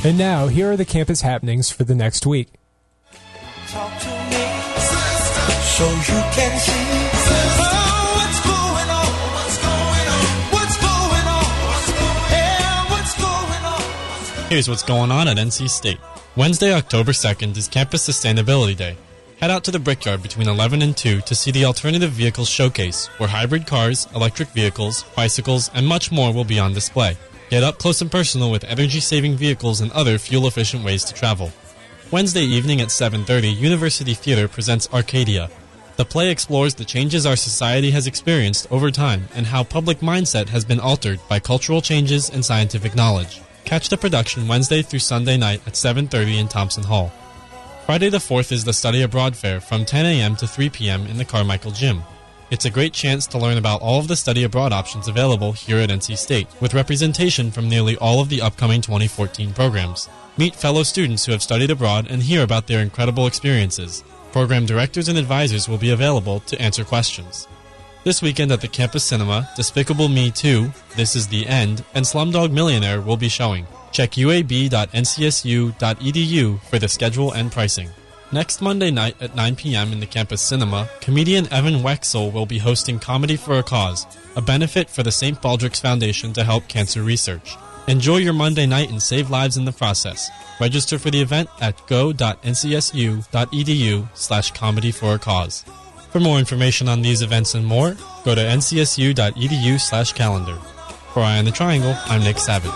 And 0.04 0.18
now, 0.18 0.48
here 0.48 0.72
are 0.72 0.78
the 0.78 0.86
campus 0.86 1.22
happenings 1.22 1.70
for 1.70 1.86
the 1.86 1.96
next 1.96 2.26
week. 2.26 2.50
Talk 3.68 4.00
to 4.02 4.08
me 4.08 4.50
so 5.62 5.90
you 5.90 6.24
can 6.36 6.60
see 6.60 6.74
oh, 7.32 8.09
Here's 14.50 14.68
what's 14.68 14.82
going 14.82 15.12
on 15.12 15.28
at 15.28 15.38
NC 15.38 15.70
State. 15.70 16.00
Wednesday, 16.36 16.74
October 16.74 17.12
2nd 17.12 17.56
is 17.56 17.68
Campus 17.68 18.10
Sustainability 18.10 18.76
Day. 18.76 18.98
Head 19.40 19.52
out 19.52 19.64
to 19.66 19.70
the 19.70 19.78
Brickyard 19.78 20.24
between 20.24 20.48
11 20.48 20.82
and 20.82 20.98
2 20.98 21.22
to 21.22 21.36
see 21.36 21.52
the 21.52 21.66
Alternative 21.66 22.10
Vehicles 22.10 22.50
Showcase, 22.50 23.06
where 23.20 23.30
hybrid 23.30 23.68
cars, 23.68 24.08
electric 24.16 24.50
vehicles, 24.50 25.04
bicycles, 25.16 25.70
and 25.76 25.86
much 25.86 26.12
more 26.12 26.34
will 26.34 26.46
be 26.46 26.58
on 26.58 26.74
display. 26.74 27.16
Get 27.52 27.64
up 27.64 27.78
close 27.78 28.02
and 28.02 28.10
personal 28.10 28.50
with 28.50 28.64
energy-saving 28.64 29.36
vehicles 29.36 29.82
and 29.82 29.92
other 29.92 30.18
fuel-efficient 30.18 30.84
ways 30.84 31.04
to 31.04 31.14
travel. 31.14 31.52
Wednesday 32.10 32.42
evening 32.42 32.82
at 32.82 32.90
7:30, 32.90 33.54
University 33.54 34.16
Theater 34.16 34.48
presents 34.48 34.90
Arcadia. 34.92 35.52
The 35.98 36.06
play 36.06 36.32
explores 36.32 36.74
the 36.74 36.86
changes 36.86 37.24
our 37.24 37.36
society 37.36 37.92
has 37.92 38.08
experienced 38.08 38.66
over 38.72 38.90
time 38.90 39.28
and 39.36 39.46
how 39.46 39.64
public 39.64 40.00
mindset 40.00 40.50
has 40.50 40.66
been 40.66 40.80
altered 40.80 41.20
by 41.30 41.38
cultural 41.38 41.84
changes 41.84 42.32
and 42.32 42.44
scientific 42.44 42.96
knowledge. 42.96 43.42
Catch 43.66 43.90
the 43.90 43.98
production 43.98 44.48
Wednesday 44.48 44.82
through 44.82 45.00
Sunday 45.00 45.38
night 45.38 45.62
at 45.68 45.74
7:30 45.74 46.40
in 46.40 46.48
Thompson 46.48 46.84
Hall. 46.84 47.12
Friday 47.86 48.10
the 48.10 48.18
4th 48.20 48.52
is 48.52 48.66
the 48.66 48.74
Study 48.74 49.02
Abroad 49.02 49.36
Fair 49.36 49.60
from 49.60 49.86
10 49.86 50.06
a.m. 50.06 50.36
to 50.36 50.48
3 50.48 50.70
p.m. 50.70 51.08
in 51.08 51.18
the 51.18 51.26
Carmichael 51.26 51.72
Gym. 51.72 52.04
It's 52.52 52.66
a 52.66 52.72
great 52.72 52.94
chance 52.94 53.28
to 53.28 53.38
learn 53.38 53.58
about 53.58 53.82
all 53.82 54.00
of 54.00 54.08
the 54.08 54.16
study 54.16 54.44
abroad 54.44 54.74
options 54.74 55.08
available 55.08 55.52
here 55.52 55.78
at 55.78 55.90
NC 55.90 56.18
State, 56.18 56.48
with 56.60 56.74
representation 56.74 57.52
from 57.52 57.70
nearly 57.70 57.96
all 57.98 58.22
of 58.22 58.30
the 58.30 58.42
upcoming 58.42 58.82
2014 58.82 59.54
programs. 59.54 60.10
Meet 60.36 60.56
fellow 60.56 60.82
students 60.82 61.26
who 61.26 61.32
have 61.32 61.44
studied 61.44 61.70
abroad 61.70 62.08
and 62.10 62.24
hear 62.24 62.42
about 62.42 62.66
their 62.66 62.80
incredible 62.82 63.28
experiences. 63.28 64.04
Program 64.32 64.66
directors 64.66 65.08
and 65.08 65.18
advisors 65.18 65.70
will 65.70 65.78
be 65.78 65.92
available 65.92 66.40
to 66.42 66.60
answer 66.60 66.84
questions. 66.84 67.48
This 68.06 68.22
weekend 68.22 68.54
at 68.54 68.62
the 68.62 68.68
campus 68.70 69.04
cinema, 69.04 69.50
Despicable 69.58 70.08
Me 70.08 70.32
2, 70.32 70.72
This 70.96 71.18
Is 71.18 71.28
the 71.28 71.46
End, 71.46 71.84
and 71.94 72.06
Slumdog 72.06 72.50
Millionaire 72.50 73.02
will 73.02 73.18
be 73.18 73.28
showing. 73.28 73.68
Check 73.92 74.12
uab.ncsu.edu 74.12 74.62
for 76.62 76.80
the 76.80 76.88
schedule 76.88 77.34
and 77.34 77.52
pricing. 77.52 77.90
Next 78.32 78.62
Monday 78.62 78.90
night 78.90 79.22
at 79.22 79.36
9 79.36 79.58
p.m. 79.58 79.92
in 79.92 80.00
the 80.00 80.06
campus 80.06 80.42
cinema, 80.42 80.88
comedian 81.02 81.52
Evan 81.52 81.82
Wexel 81.84 82.32
will 82.32 82.46
be 82.46 82.60
hosting 82.60 83.00
Comedy 83.00 83.36
for 83.36 83.60
a 83.60 83.64
Cause, 83.64 84.06
a 84.38 84.42
benefit 84.42 84.90
for 84.90 85.04
the 85.04 85.12
St. 85.12 85.42
Baldrick's 85.42 85.82
Foundation 85.82 86.32
to 86.34 86.46
help 86.46 86.70
cancer 86.70 87.04
research. 87.04 87.58
Enjoy 87.88 88.18
your 88.18 88.34
Monday 88.34 88.66
night 88.66 88.92
and 88.92 89.02
save 89.02 89.30
lives 89.30 89.58
in 89.58 89.66
the 89.66 89.74
process. 89.74 90.30
Register 90.62 91.00
for 91.00 91.10
the 91.12 91.20
event 91.20 91.50
at 91.60 91.86
go.ncsu.edu 91.88 92.18
slash 94.14 94.52
comedy 94.52 94.92
for 94.92 95.16
a 95.16 95.20
cause. 95.20 95.66
For 96.12 96.20
more 96.20 96.40
information 96.40 96.90
on 96.90 97.04
these 97.04 97.22
events 97.22 97.54
and 97.54 97.66
more, 97.66 97.96
go 98.26 98.34
to 98.34 98.42
ncsu.edu 98.42 99.80
slash 99.80 100.14
calendar. 100.14 100.56
For 101.14 101.22
Eye 101.22 101.38
on 101.38 101.46
the 101.46 101.52
Triangle, 101.52 101.96
I'm 102.06 102.24
Nick 102.24 102.40
Savage. 102.40 102.72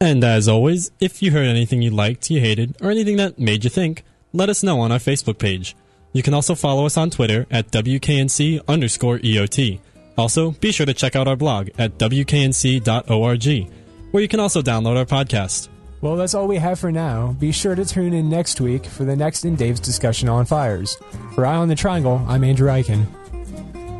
And 0.00 0.22
as 0.22 0.46
always, 0.46 0.90
if 1.00 1.20
you 1.20 1.32
heard 1.32 1.46
anything 1.46 1.82
you 1.82 1.90
liked, 1.90 2.30
you 2.30 2.40
hated, 2.40 2.76
or 2.80 2.90
anything 2.90 3.16
that 3.16 3.38
made 3.38 3.64
you 3.64 3.70
think, 3.70 4.04
let 4.32 4.48
us 4.48 4.62
know 4.62 4.80
on 4.80 4.92
our 4.92 4.98
Facebook 4.98 5.38
page. 5.38 5.74
You 6.12 6.22
can 6.22 6.32
also 6.32 6.54
follow 6.54 6.86
us 6.86 6.96
on 6.96 7.10
Twitter 7.10 7.46
at 7.50 7.70
WKNC 7.70 8.60
underscore 8.68 9.18
EOT. 9.18 9.80
Also, 10.16 10.52
be 10.52 10.72
sure 10.72 10.86
to 10.86 10.94
check 10.94 11.14
out 11.14 11.28
our 11.28 11.36
blog 11.36 11.68
at 11.78 11.98
WKNC.org, 11.98 13.70
where 14.10 14.22
you 14.22 14.28
can 14.28 14.40
also 14.40 14.62
download 14.62 14.96
our 14.96 15.04
podcast. 15.04 15.68
Well, 16.00 16.16
that's 16.16 16.34
all 16.34 16.46
we 16.46 16.56
have 16.56 16.78
for 16.78 16.92
now. 16.92 17.32
Be 17.38 17.52
sure 17.52 17.74
to 17.74 17.84
tune 17.84 18.12
in 18.12 18.28
next 18.28 18.60
week 18.60 18.86
for 18.86 19.04
the 19.04 19.16
next 19.16 19.44
in 19.44 19.56
Dave's 19.56 19.80
discussion 19.80 20.28
on 20.28 20.44
fires. 20.44 20.96
For 21.34 21.44
Eye 21.46 21.56
on 21.56 21.68
the 21.68 21.74
Triangle, 21.74 22.24
I'm 22.28 22.44
Andrew 22.44 22.68
Eichen. 22.68 23.06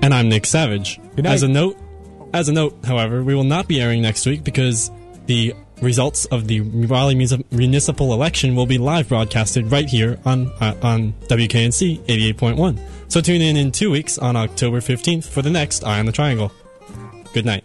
And 0.02 0.14
I'm 0.14 0.28
Nick 0.28 0.46
Savage. 0.46 1.00
As 1.24 1.42
a 1.42 1.48
note, 1.48 1.76
as 2.32 2.48
a 2.48 2.52
note, 2.52 2.78
however, 2.84 3.22
we 3.22 3.34
will 3.34 3.44
not 3.44 3.66
be 3.66 3.80
airing 3.80 4.02
next 4.02 4.26
week 4.26 4.44
because 4.44 4.90
the 5.26 5.54
results 5.82 6.24
of 6.26 6.48
the 6.48 6.60
Raleigh 6.60 7.14
municipal 7.50 8.12
election 8.12 8.54
will 8.54 8.66
be 8.66 8.78
live 8.78 9.08
broadcasted 9.08 9.70
right 9.70 9.88
here 9.88 10.18
on 10.24 10.48
uh, 10.60 10.74
on 10.82 11.12
WKNC 11.28 11.98
88.1. 12.06 12.78
So 13.08 13.20
tune 13.20 13.42
in 13.42 13.56
in 13.56 13.72
two 13.72 13.90
weeks 13.90 14.18
on 14.18 14.36
October 14.36 14.80
15th 14.80 15.28
for 15.28 15.42
the 15.42 15.50
next 15.50 15.84
Eye 15.84 15.98
on 15.98 16.06
the 16.06 16.12
Triangle. 16.12 16.52
Good 17.32 17.44
night. 17.44 17.64